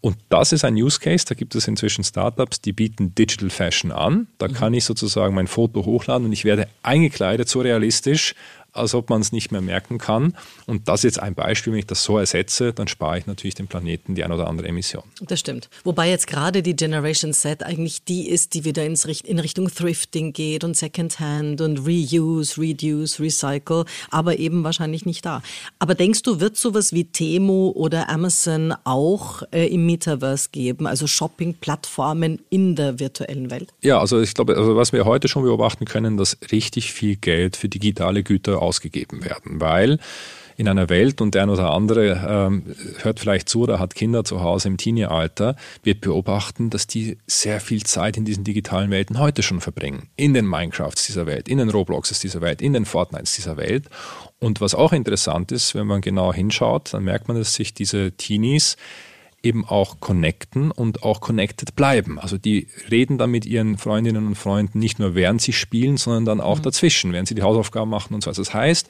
[0.00, 1.26] Und das ist ein Use Case.
[1.28, 4.28] Da gibt es inzwischen Startups, die bieten Digital Fashion an.
[4.38, 4.54] Da mhm.
[4.54, 8.34] kann ich sozusagen mein Foto hochladen und ich werde eingekleidet, so realistisch,
[8.74, 10.34] als ob man es nicht mehr merken kann.
[10.66, 13.54] Und das ist jetzt ein Beispiel, wenn ich das so ersetze, dann spare ich natürlich
[13.54, 15.04] dem Planeten die ein oder andere Emission.
[15.20, 15.68] Das stimmt.
[15.84, 20.32] Wobei jetzt gerade die Generation Z eigentlich die ist, die wieder ins, in Richtung Thrifting
[20.32, 25.42] geht und Secondhand und Reuse, Reduce, Recycle, aber eben wahrscheinlich nicht da.
[25.78, 31.06] Aber denkst du, wird sowas wie Temo oder Amazon auch äh, im Metaverse geben, also
[31.06, 33.72] Shopping-Plattformen in der virtuellen Welt?
[33.82, 37.56] Ja, also ich glaube, also was wir heute schon beobachten können, dass richtig viel Geld
[37.56, 39.98] für digitale Güter ausgegeben werden, weil
[40.56, 44.24] in einer Welt und der eine oder andere ähm, hört vielleicht zu oder hat Kinder
[44.24, 49.18] zu Hause im Teenie-Alter, wird beobachten, dass die sehr viel Zeit in diesen digitalen Welten
[49.18, 50.08] heute schon verbringen.
[50.16, 53.86] In den Minecrafts dieser Welt, in den Robloxes dieser Welt, in den Fortnites dieser Welt.
[54.38, 58.12] Und was auch interessant ist, wenn man genau hinschaut, dann merkt man, dass sich diese
[58.12, 58.76] Teenies
[59.44, 62.18] eben auch connecten und auch connected bleiben.
[62.18, 66.24] Also die reden dann mit ihren Freundinnen und Freunden nicht nur während sie spielen, sondern
[66.24, 66.62] dann auch mhm.
[66.62, 68.30] dazwischen, während sie die Hausaufgaben machen und so.
[68.30, 68.88] Also das heißt,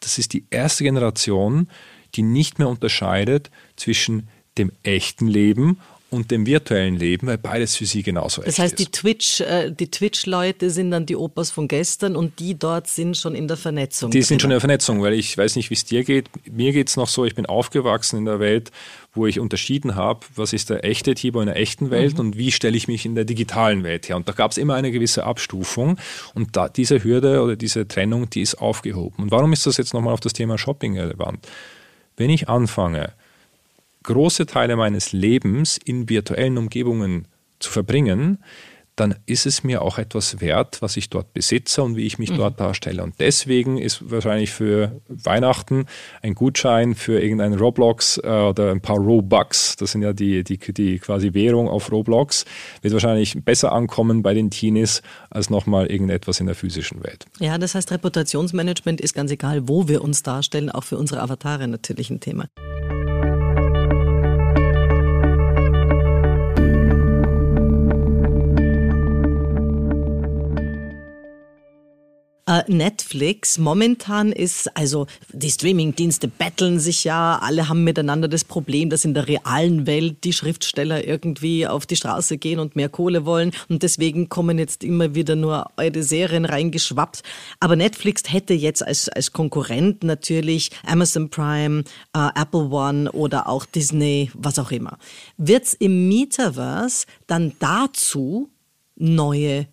[0.00, 1.68] das ist die erste Generation,
[2.14, 5.78] die nicht mehr unterscheidet zwischen dem echten Leben
[6.10, 8.78] und dem virtuellen Leben, weil beides für sie genauso das heißt, ist.
[8.78, 13.16] Die Twitch, äh, die Twitch-Leute sind dann die Opas von gestern und die dort sind
[13.16, 14.10] schon in der Vernetzung.
[14.10, 14.26] Die drin.
[14.26, 16.30] sind schon in der Vernetzung, weil ich weiß nicht, wie es dir geht.
[16.50, 18.70] Mir geht es noch so, ich bin aufgewachsen in der Welt,
[19.12, 22.20] wo ich unterschieden habe, was ist der echte Tibor in der echten Welt mhm.
[22.20, 24.16] und wie stelle ich mich in der digitalen Welt her.
[24.16, 25.98] Und da gab es immer eine gewisse Abstufung
[26.34, 29.24] und da, diese Hürde oder diese Trennung, die ist aufgehoben.
[29.24, 31.46] Und warum ist das jetzt nochmal auf das Thema Shopping relevant?
[32.16, 33.12] Wenn ich anfange,
[34.02, 37.28] große Teile meines Lebens in virtuellen Umgebungen
[37.58, 38.38] zu verbringen,
[38.98, 42.30] dann ist es mir auch etwas wert, was ich dort besitze und wie ich mich
[42.30, 42.38] mhm.
[42.38, 43.02] dort darstelle.
[43.02, 45.86] Und deswegen ist wahrscheinlich für Weihnachten
[46.22, 50.58] ein Gutschein für irgendein Roblox äh, oder ein paar Robux, das sind ja die, die,
[50.58, 52.44] die quasi Währung auf Roblox,
[52.82, 57.26] wird wahrscheinlich besser ankommen bei den Teenies als nochmal irgendetwas in der physischen Welt.
[57.38, 61.68] Ja, das heißt, Reputationsmanagement ist ganz egal, wo wir uns darstellen, auch für unsere Avatare
[61.68, 62.46] natürlich ein Thema.
[72.48, 78.88] Äh, Netflix momentan ist, also die Streamingdienste betteln sich ja, alle haben miteinander das Problem,
[78.88, 83.26] dass in der realen Welt die Schriftsteller irgendwie auf die Straße gehen und mehr Kohle
[83.26, 87.22] wollen und deswegen kommen jetzt immer wieder nur eure Serien reingeschwappt.
[87.60, 91.84] Aber Netflix hätte jetzt als, als Konkurrent natürlich Amazon Prime,
[92.14, 94.96] äh, Apple One oder auch Disney, was auch immer.
[95.36, 98.48] Wird's im Metaverse dann dazu
[98.96, 99.66] neue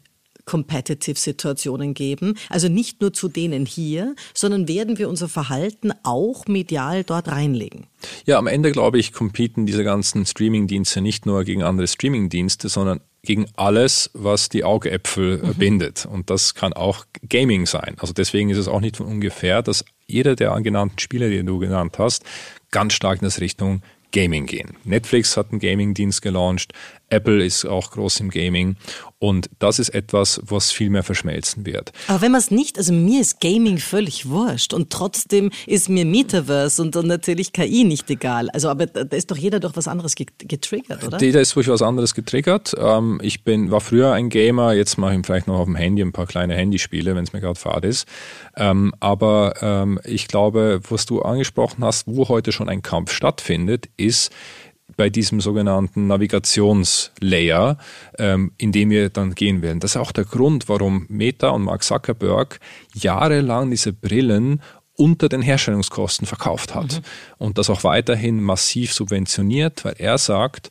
[0.46, 2.38] Competitive-Situationen geben.
[2.50, 7.88] Also nicht nur zu denen hier, sondern werden wir unser Verhalten auch medial dort reinlegen.
[8.26, 13.02] Ja, am Ende glaube ich, competen diese ganzen Streaming-Dienste nicht nur gegen andere Streaming-Dienste, sondern
[13.24, 15.56] gegen alles, was die Augäpfel mhm.
[15.56, 16.06] bindet.
[16.06, 17.96] Und das kann auch Gaming sein.
[17.98, 21.58] Also deswegen ist es auch nicht von ungefähr, dass jeder der genannten Spiele, die du
[21.58, 22.24] genannt hast,
[22.72, 23.82] ganz stark in das Richtung
[24.12, 24.78] Gaming gehen.
[24.86, 26.72] Netflix hat einen Gaming-Dienst gelauncht,
[27.10, 28.76] Apple ist auch groß im Gaming
[29.20, 31.92] und das ist etwas, was viel mehr verschmelzen wird.
[32.08, 36.06] Aber wenn man es nicht, also mir ist Gaming völlig wurscht und trotzdem ist mir
[36.06, 38.50] Metaverse und dann natürlich KI nicht egal.
[38.50, 41.20] Also aber da ist doch jeder durch was anderes getriggert, oder?
[41.22, 42.76] Jeder ist durch was anderes getriggert.
[42.78, 46.02] Ähm, ich bin, war früher ein Gamer, jetzt mache ich vielleicht noch auf dem Handy
[46.02, 48.08] ein paar kleine Handyspiele, wenn es mir gerade fad ist.
[48.56, 53.90] Ähm, aber ähm, ich glaube, was du angesprochen hast, wo heute schon ein Kampf stattfindet,
[53.98, 54.32] ist,
[54.98, 57.78] bei diesem sogenannten Navigationslayer,
[58.18, 59.80] ähm, in dem wir dann gehen werden.
[59.80, 62.60] Das ist auch der Grund, warum Meta und Mark Zuckerberg
[62.94, 64.62] jahrelang diese Brillen
[64.98, 67.02] unter den Herstellungskosten verkauft hat mhm.
[67.38, 70.70] und das auch weiterhin massiv subventioniert, weil er sagt,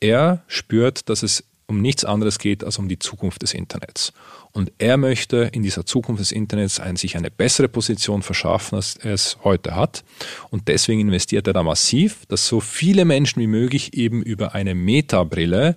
[0.00, 4.12] er spürt, dass es um nichts anderes geht als um die Zukunft des Internets.
[4.52, 8.96] Und er möchte in dieser Zukunft des Internets ein, sich eine bessere Position verschaffen, als
[8.96, 10.04] er es heute hat.
[10.50, 14.74] Und deswegen investiert er da massiv, dass so viele Menschen wie möglich eben über eine
[14.74, 15.76] Metabrille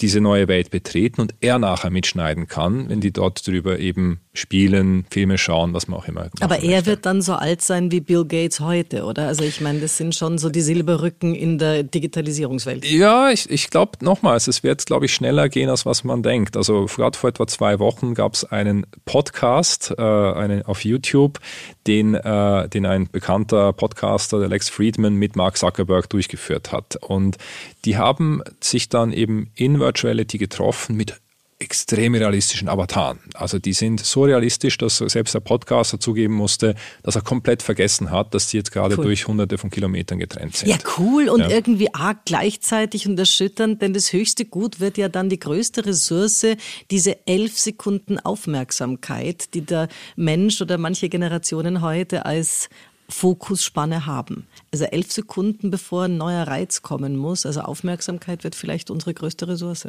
[0.00, 5.06] diese neue Welt betreten und er nachher mitschneiden kann, wenn die dort drüber eben spielen,
[5.10, 6.28] Filme schauen, was man auch immer.
[6.40, 6.86] Aber er möchte.
[6.86, 9.26] wird dann so alt sein wie Bill Gates heute, oder?
[9.26, 12.84] Also ich meine, das sind schon so die Silberrücken in der Digitalisierungswelt.
[12.84, 16.58] Ja, ich, ich glaube nochmals, es wird, glaube ich, schneller gehen, als was man denkt.
[16.58, 21.40] Also gerade vor etwa zwei Wochen gab es einen Podcast äh, einen, auf YouTube,
[21.86, 26.96] den, äh, den ein bekannter Podcaster, der Lex Friedman, mit Mark Zuckerberg durchgeführt hat.
[26.96, 27.38] Und
[27.86, 31.14] die haben sich dann eben in Virtuality getroffen mit
[31.58, 33.18] extrem realistischen Avataren.
[33.32, 38.10] Also die sind so realistisch, dass selbst der Podcaster zugeben musste, dass er komplett vergessen
[38.10, 39.04] hat, dass die jetzt gerade cool.
[39.04, 40.68] durch hunderte von Kilometern getrennt sind.
[40.68, 41.48] Ja, cool und ja.
[41.48, 46.46] irgendwie arg gleichzeitig und erschütternd, denn das höchste Gut wird ja dann die größte Ressource,
[46.90, 52.68] diese elf Sekunden Aufmerksamkeit, die der Mensch oder manche Generationen heute als
[53.08, 54.46] Fokusspanne haben.
[54.76, 57.46] Also elf Sekunden, bevor ein neuer Reiz kommen muss.
[57.46, 59.88] Also Aufmerksamkeit wird vielleicht unsere größte Ressource.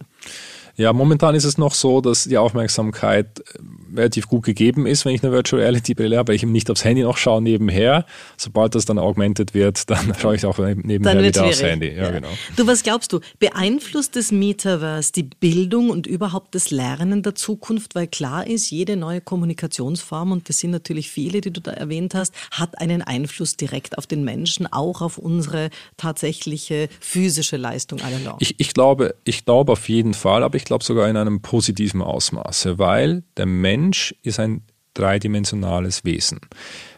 [0.78, 5.16] Ja, momentan ist es noch so, dass die Aufmerksamkeit äh, relativ gut gegeben ist, wenn
[5.16, 8.06] ich eine Virtual Reality Brille habe, weil ich eben nicht aufs Handy noch schaue nebenher.
[8.38, 11.90] Sobald das dann augmented wird, dann schaue ich auch nebenher wieder aufs Handy.
[11.90, 12.30] Ja, ja, Genau.
[12.56, 13.20] Du, was glaubst du?
[13.40, 17.96] Beeinflusst das Metaverse die Bildung und überhaupt das Lernen der Zukunft?
[17.96, 22.14] Weil klar ist, jede neue Kommunikationsform, und das sind natürlich viele, die du da erwähnt
[22.14, 28.36] hast, hat einen Einfluss direkt auf den Menschen, auch auf unsere tatsächliche physische Leistung aller
[28.40, 32.02] Ich, ich, glaube, ich glaube auf jeden Fall, aber ich glaube sogar in einem positiven
[32.02, 34.64] Ausmaße, weil der Mensch ist ein
[34.94, 36.42] dreidimensionales Wesen.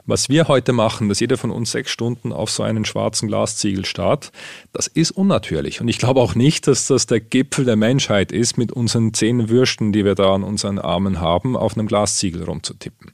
[0.06, 3.86] Was wir heute machen, dass jeder von uns sechs Stunden auf so einen schwarzen Glasziegel
[3.86, 4.32] starrt,
[4.74, 5.82] das ist unnatürlich.
[5.82, 9.50] Und ich glaube auch nicht, dass das der Gipfel der Menschheit ist, mit unseren zehn
[9.50, 13.12] Würsten, die wir da an unseren Armen haben, auf einem Glasziegel rumzutippen.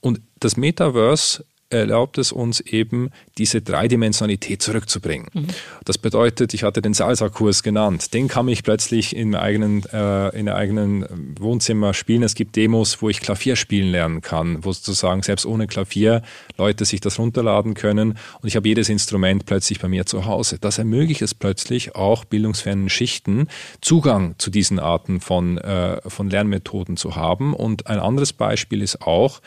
[0.00, 5.28] Und das Metaverse erlaubt es uns eben, diese Dreidimensionalität zurückzubringen.
[5.32, 5.46] Mhm.
[5.84, 10.48] Das bedeutet, ich hatte den Salsa-Kurs genannt, den kann ich plötzlich im eigenen, äh, in
[10.48, 12.22] eigenen Wohnzimmer spielen.
[12.22, 16.22] Es gibt Demos, wo ich Klavier spielen lernen kann, wo sozusagen selbst ohne Klavier
[16.56, 20.58] Leute sich das runterladen können und ich habe jedes Instrument plötzlich bei mir zu Hause.
[20.58, 23.48] Das ermöglicht es plötzlich auch bildungsfernen Schichten
[23.80, 27.54] Zugang zu diesen Arten von, äh, von Lernmethoden zu haben.
[27.54, 29.40] Und ein anderes Beispiel ist auch,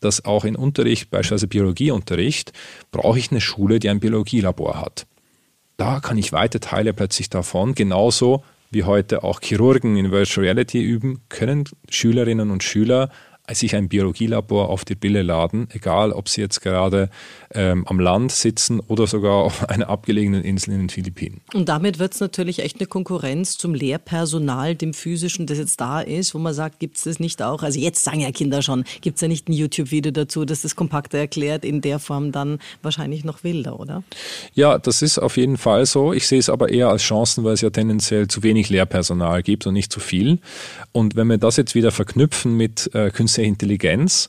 [0.00, 2.52] dass auch in Unterricht, beispielsweise Biologieunterricht,
[2.90, 5.06] brauche ich eine Schule, die ein Biologielabor hat.
[5.76, 10.82] Da kann ich weite Teile plötzlich davon, genauso wie heute auch Chirurgen in Virtual Reality
[10.82, 13.10] üben, können Schülerinnen und Schüler
[13.54, 17.10] sich ein Biologielabor auf die Brille laden, egal ob sie jetzt gerade
[17.54, 21.40] ähm, am Land sitzen oder sogar auf einer abgelegenen Insel in den Philippinen.
[21.54, 26.00] Und damit wird es natürlich echt eine Konkurrenz zum Lehrpersonal, dem physischen, das jetzt da
[26.00, 27.62] ist, wo man sagt, gibt es das nicht auch?
[27.62, 30.76] Also jetzt sagen ja Kinder schon, gibt es ja nicht ein YouTube-Video dazu, das das
[30.76, 34.02] kompakter erklärt, in der Form dann wahrscheinlich noch wilder, oder?
[34.54, 36.12] Ja, das ist auf jeden Fall so.
[36.12, 39.66] Ich sehe es aber eher als Chancen, weil es ja tendenziell zu wenig Lehrpersonal gibt
[39.66, 40.38] und nicht zu viel.
[40.92, 44.28] Und wenn wir das jetzt wieder verknüpfen mit äh, künstlicher Intelligenz,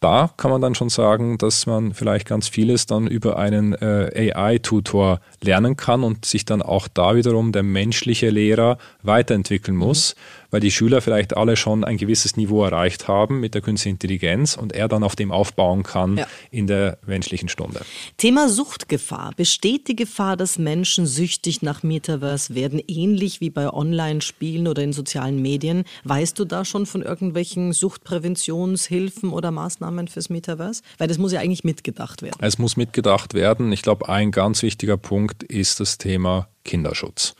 [0.00, 4.32] da kann man dann schon sagen, dass man vielleicht ganz vieles dann über einen äh,
[4.34, 10.14] AI-Tutor lernen kann und sich dann auch da wiederum der menschliche Lehrer weiterentwickeln muss.
[10.14, 13.96] Mhm weil die Schüler vielleicht alle schon ein gewisses Niveau erreicht haben mit der künstlichen
[13.96, 16.26] Intelligenz und er dann auf dem aufbauen kann ja.
[16.50, 17.82] in der menschlichen Stunde.
[18.16, 19.32] Thema Suchtgefahr.
[19.36, 24.94] Besteht die Gefahr, dass Menschen süchtig nach Metaverse werden, ähnlich wie bei Online-Spielen oder in
[24.94, 25.84] sozialen Medien?
[26.04, 30.80] Weißt du da schon von irgendwelchen Suchtpräventionshilfen oder Maßnahmen fürs Metaverse?
[30.96, 32.38] Weil das muss ja eigentlich mitgedacht werden.
[32.40, 33.72] Es muss mitgedacht werden.
[33.72, 37.34] Ich glaube, ein ganz wichtiger Punkt ist das Thema Kinderschutz.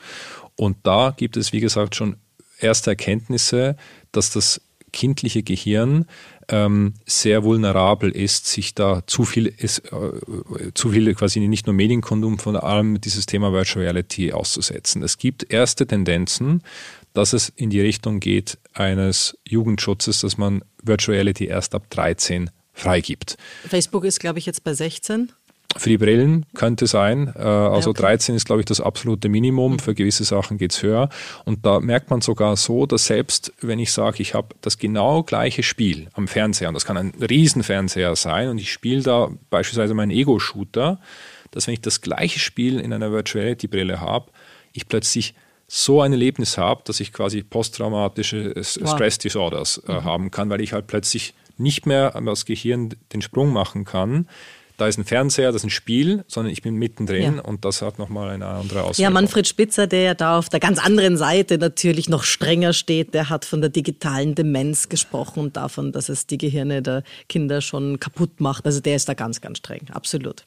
[0.54, 2.16] Und da gibt es, wie gesagt, schon
[2.58, 3.76] erste Erkenntnisse,
[4.12, 4.60] dass das
[4.92, 6.06] kindliche Gehirn
[6.48, 11.74] ähm, sehr vulnerabel ist, sich da zu viel, ist, äh, zu viel quasi nicht nur
[11.74, 15.02] Medienkonsum, vor allem dieses Thema Virtual Reality auszusetzen.
[15.02, 16.62] Es gibt erste Tendenzen,
[17.12, 22.50] dass es in die Richtung geht eines Jugendschutzes, dass man Virtual Reality erst ab 13
[22.72, 23.36] freigibt.
[23.68, 25.32] Facebook ist, glaube ich, jetzt bei 16.
[25.78, 27.32] Für die Brillen könnte sein.
[27.36, 28.02] Äh, also okay.
[28.02, 29.74] 13 ist, glaube ich, das absolute Minimum.
[29.74, 29.78] Mhm.
[29.78, 31.08] Für gewisse Sachen geht es höher.
[31.44, 35.22] Und da merkt man sogar so, dass selbst wenn ich sage, ich habe das genau
[35.22, 39.94] gleiche Spiel am Fernseher, und das kann ein Riesenfernseher sein, und ich spiele da beispielsweise
[39.94, 40.98] meinen Ego-Shooter,
[41.50, 44.30] dass wenn ich das gleiche Spiel in einer Virtual Reality-Brille habe,
[44.72, 45.34] ich plötzlich
[45.68, 48.94] so ein Erlebnis habe, dass ich quasi posttraumatische wow.
[48.94, 50.04] Stress Disorders äh, mhm.
[50.04, 54.28] haben kann, weil ich halt plötzlich nicht mehr das Gehirn den Sprung machen kann
[54.76, 57.42] da ist ein Fernseher, das ist ein Spiel, sondern ich bin mittendrin ja.
[57.42, 59.02] und das hat nochmal eine andere Auswirkung.
[59.02, 63.14] Ja, Manfred Spitzer, der ja da auf der ganz anderen Seite natürlich noch strenger steht,
[63.14, 67.60] der hat von der digitalen Demenz gesprochen und davon, dass es die Gehirne der Kinder
[67.60, 68.66] schon kaputt macht.
[68.66, 70.44] Also der ist da ganz, ganz streng, absolut.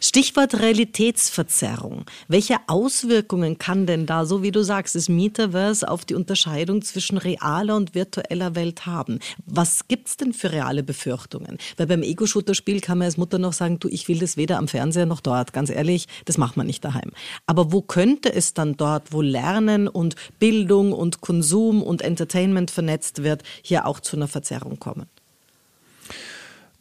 [0.00, 2.04] Stichwort Realitätsverzerrung.
[2.28, 7.18] Welche Auswirkungen kann denn da, so wie du sagst, das Metaverse auf die Unterscheidung zwischen
[7.18, 9.18] realer und virtueller Welt haben?
[9.46, 11.58] Was gibt es denn für reale Befürchtungen?
[11.76, 14.68] Weil beim Ego-Shooter-Spiel kann man als Mutter noch sagen, du, ich will das weder am
[14.68, 15.52] Fernseher noch dort.
[15.52, 17.12] Ganz ehrlich, das macht man nicht daheim.
[17.46, 23.22] Aber wo könnte es dann dort, wo Lernen und Bildung und Konsum und Entertainment vernetzt
[23.22, 25.06] wird, hier auch zu einer Verzerrung kommen?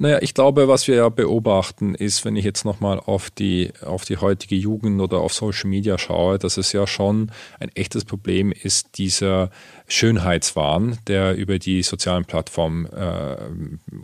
[0.01, 4.03] Naja, ich glaube, was wir ja beobachten, ist, wenn ich jetzt nochmal auf die, auf
[4.03, 8.51] die heutige Jugend oder auf Social Media schaue, dass es ja schon ein echtes Problem
[8.51, 9.51] ist, dieser
[9.91, 13.35] Schönheitswahn, der über die sozialen Plattformen äh,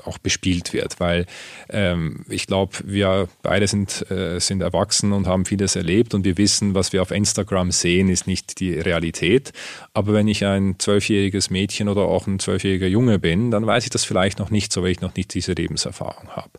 [0.03, 0.99] auch bespielt wird.
[0.99, 1.25] Weil
[1.69, 6.37] ähm, ich glaube, wir beide sind, äh, sind erwachsen und haben vieles erlebt und wir
[6.37, 9.53] wissen, was wir auf Instagram sehen, ist nicht die Realität.
[9.93, 13.89] Aber wenn ich ein zwölfjähriges Mädchen oder auch ein zwölfjähriger Junge bin, dann weiß ich
[13.89, 16.51] das vielleicht noch nicht so, weil ich noch nicht diese Lebenserfahrung habe.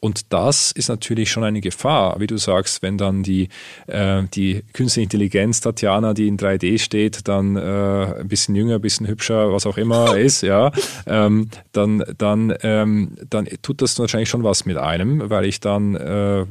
[0.00, 3.48] Und das ist natürlich schon eine Gefahr, wie du sagst, wenn dann die,
[3.86, 8.80] äh, die künstliche Intelligenz Tatjana, die in 3D steht, dann äh, ein bisschen jünger, ein
[8.80, 10.72] bisschen hübscher, was auch immer ist, ja,
[11.06, 15.94] ähm, dann, dann, ähm, dann tut das wahrscheinlich schon was mit einem, weil ich dann
[15.94, 16.46] äh,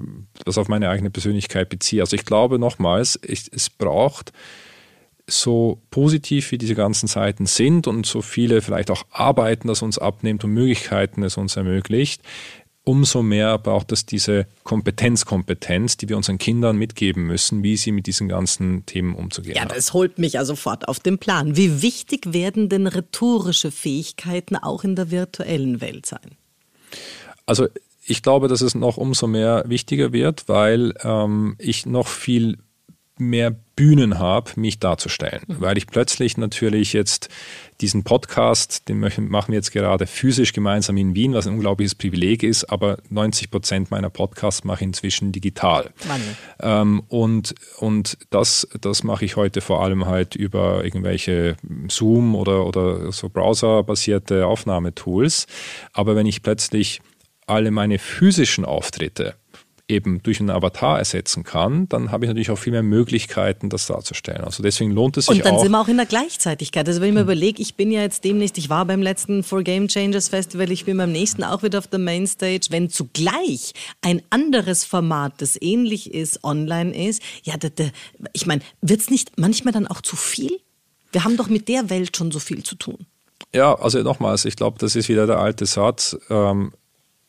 [0.46, 2.02] das auf meine eigene Persönlichkeit beziehe.
[2.02, 4.32] Also ich glaube nochmals, ich, es braucht
[5.28, 9.98] so positiv wie diese ganzen Seiten sind und so viele vielleicht auch Arbeiten, das uns
[9.98, 12.22] abnimmt und Möglichkeiten es uns ermöglicht,
[12.84, 18.08] umso mehr braucht es diese Kompetenzkompetenz, die wir unseren Kindern mitgeben müssen, wie sie mit
[18.08, 19.70] diesen ganzen Themen umzugehen haben.
[19.70, 21.56] Ja, das holt mich ja sofort auf den Plan.
[21.56, 26.38] Wie wichtig werden denn rhetorische Fähigkeiten auch in der virtuellen Welt sein?
[27.46, 27.68] Also
[28.06, 32.58] ich glaube, dass es noch umso mehr wichtiger wird, weil ähm, ich noch viel
[33.18, 35.42] mehr Bühnen habe, mich darzustellen.
[35.48, 35.56] Mhm.
[35.60, 37.30] Weil ich plötzlich natürlich jetzt
[37.82, 42.44] diesen Podcast, den machen wir jetzt gerade physisch gemeinsam in Wien, was ein unglaubliches Privileg
[42.44, 45.90] ist, aber 90 Prozent meiner Podcasts mache ich inzwischen digital.
[46.60, 51.58] Ähm, und und das, das mache ich heute vor allem halt über irgendwelche
[51.88, 55.48] Zoom oder, oder so browserbasierte Aufnahmetools.
[55.92, 57.02] Aber wenn ich plötzlich
[57.48, 59.34] alle meine physischen Auftritte
[59.92, 63.86] eben durch einen Avatar ersetzen kann, dann habe ich natürlich auch viel mehr Möglichkeiten, das
[63.86, 64.44] darzustellen.
[64.44, 65.36] Also deswegen lohnt es sich auch.
[65.38, 66.88] Und dann auch, sind wir auch in der Gleichzeitigkeit.
[66.88, 69.62] Also wenn ich mir überlege, ich bin ja jetzt demnächst, ich war beim letzten For
[69.64, 72.68] Game Changers Festival, ich bin beim nächsten auch wieder auf der Mainstage.
[72.70, 77.86] Wenn zugleich ein anderes Format, das ähnlich ist, online ist, ja, da, da,
[78.34, 80.60] ich meine, wird es nicht manchmal dann auch zu viel?
[81.12, 83.06] Wir haben doch mit der Welt schon so viel zu tun.
[83.54, 86.18] Ja, also nochmals, ich glaube, das ist wieder der alte Satz.
[86.30, 86.72] Ähm,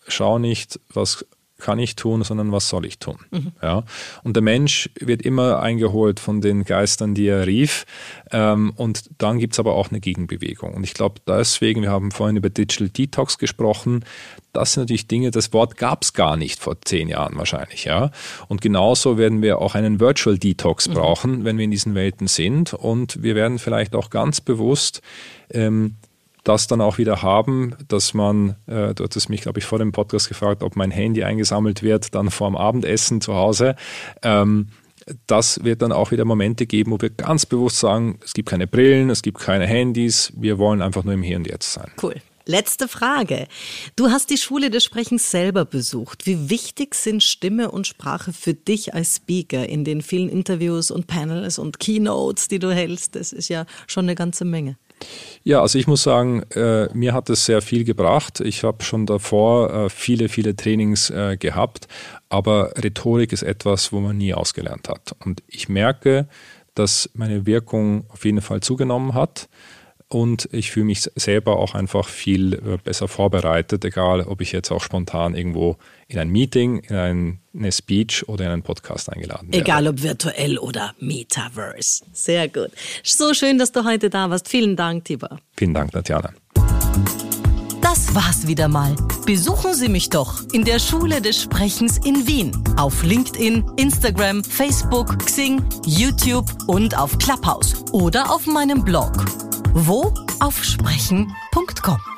[0.07, 1.27] schau nicht, was
[1.63, 3.17] kann ich tun, sondern was soll ich tun?
[3.31, 3.53] Mhm.
[3.63, 3.85] Ja?
[4.23, 7.87] Und der Mensch wird immer eingeholt von den Geistern, die er rief.
[8.31, 10.75] Ähm, und dann gibt es aber auch eine Gegenbewegung.
[10.75, 14.05] Und ich glaube, deswegen, wir haben vorhin über Digital Detox gesprochen,
[14.53, 18.11] das sind natürlich Dinge, das Wort gab es gar nicht vor zehn Jahren wahrscheinlich, ja.
[18.49, 20.95] Und genauso werden wir auch einen Virtual Detox mhm.
[20.95, 22.75] brauchen, wenn wir in diesen Welten sind.
[22.75, 25.01] Und wir werden vielleicht auch ganz bewusst
[25.51, 25.97] ähm,
[26.45, 29.93] das dann auch wieder haben, dass man, äh, du hattest mich, glaube ich, vor dem
[29.93, 33.77] Podcast gefragt, ob mein Handy eingesammelt wird, dann vor dem Abendessen zu Hause.
[34.23, 34.69] Ähm,
[35.27, 38.67] das wird dann auch wieder Momente geben, wo wir ganz bewusst sagen, es gibt keine
[38.67, 41.91] Brillen, es gibt keine Handys, wir wollen einfach nur im Hier und Jetzt sein.
[42.01, 42.15] Cool.
[42.45, 43.47] Letzte Frage.
[43.95, 46.27] Du hast die Schule des Sprechens selber besucht.
[46.27, 51.07] Wie wichtig sind Stimme und Sprache für dich als Speaker in den vielen Interviews und
[51.07, 53.15] Panels und Keynotes, die du hältst?
[53.15, 54.77] Das ist ja schon eine ganze Menge.
[55.45, 58.41] Ja, also ich muss sagen, äh, mir hat es sehr viel gebracht.
[58.41, 61.89] Ich habe schon davor äh, viele, viele Trainings äh, gehabt,
[62.29, 65.17] aber Rhetorik ist etwas, wo man nie ausgelernt hat.
[65.25, 66.29] Und ich merke,
[66.75, 69.49] dass meine Wirkung auf jeden Fall zugenommen hat
[70.13, 74.71] und ich fühle mich selber auch einfach viel äh, besser vorbereitet, egal ob ich jetzt
[74.71, 75.77] auch spontan irgendwo
[76.09, 79.59] in ein Meeting, in eine Speech oder in einen Podcast eingeladen werde.
[79.59, 82.05] Egal ob virtuell oder Metaverse.
[82.13, 82.71] Sehr gut.
[83.03, 84.49] So schön, dass du heute da warst.
[84.49, 85.39] Vielen Dank, Tibor.
[85.57, 86.33] Vielen Dank, Tatjana.
[87.81, 88.95] Das war's wieder mal.
[89.27, 92.53] Besuchen Sie mich doch in der Schule des Sprechens in Wien.
[92.77, 99.13] Auf LinkedIn, Instagram, Facebook, Xing, YouTube und auf Clubhouse oder auf meinem Blog
[99.75, 100.13] wo?
[100.41, 102.12] Auf sprechen.com.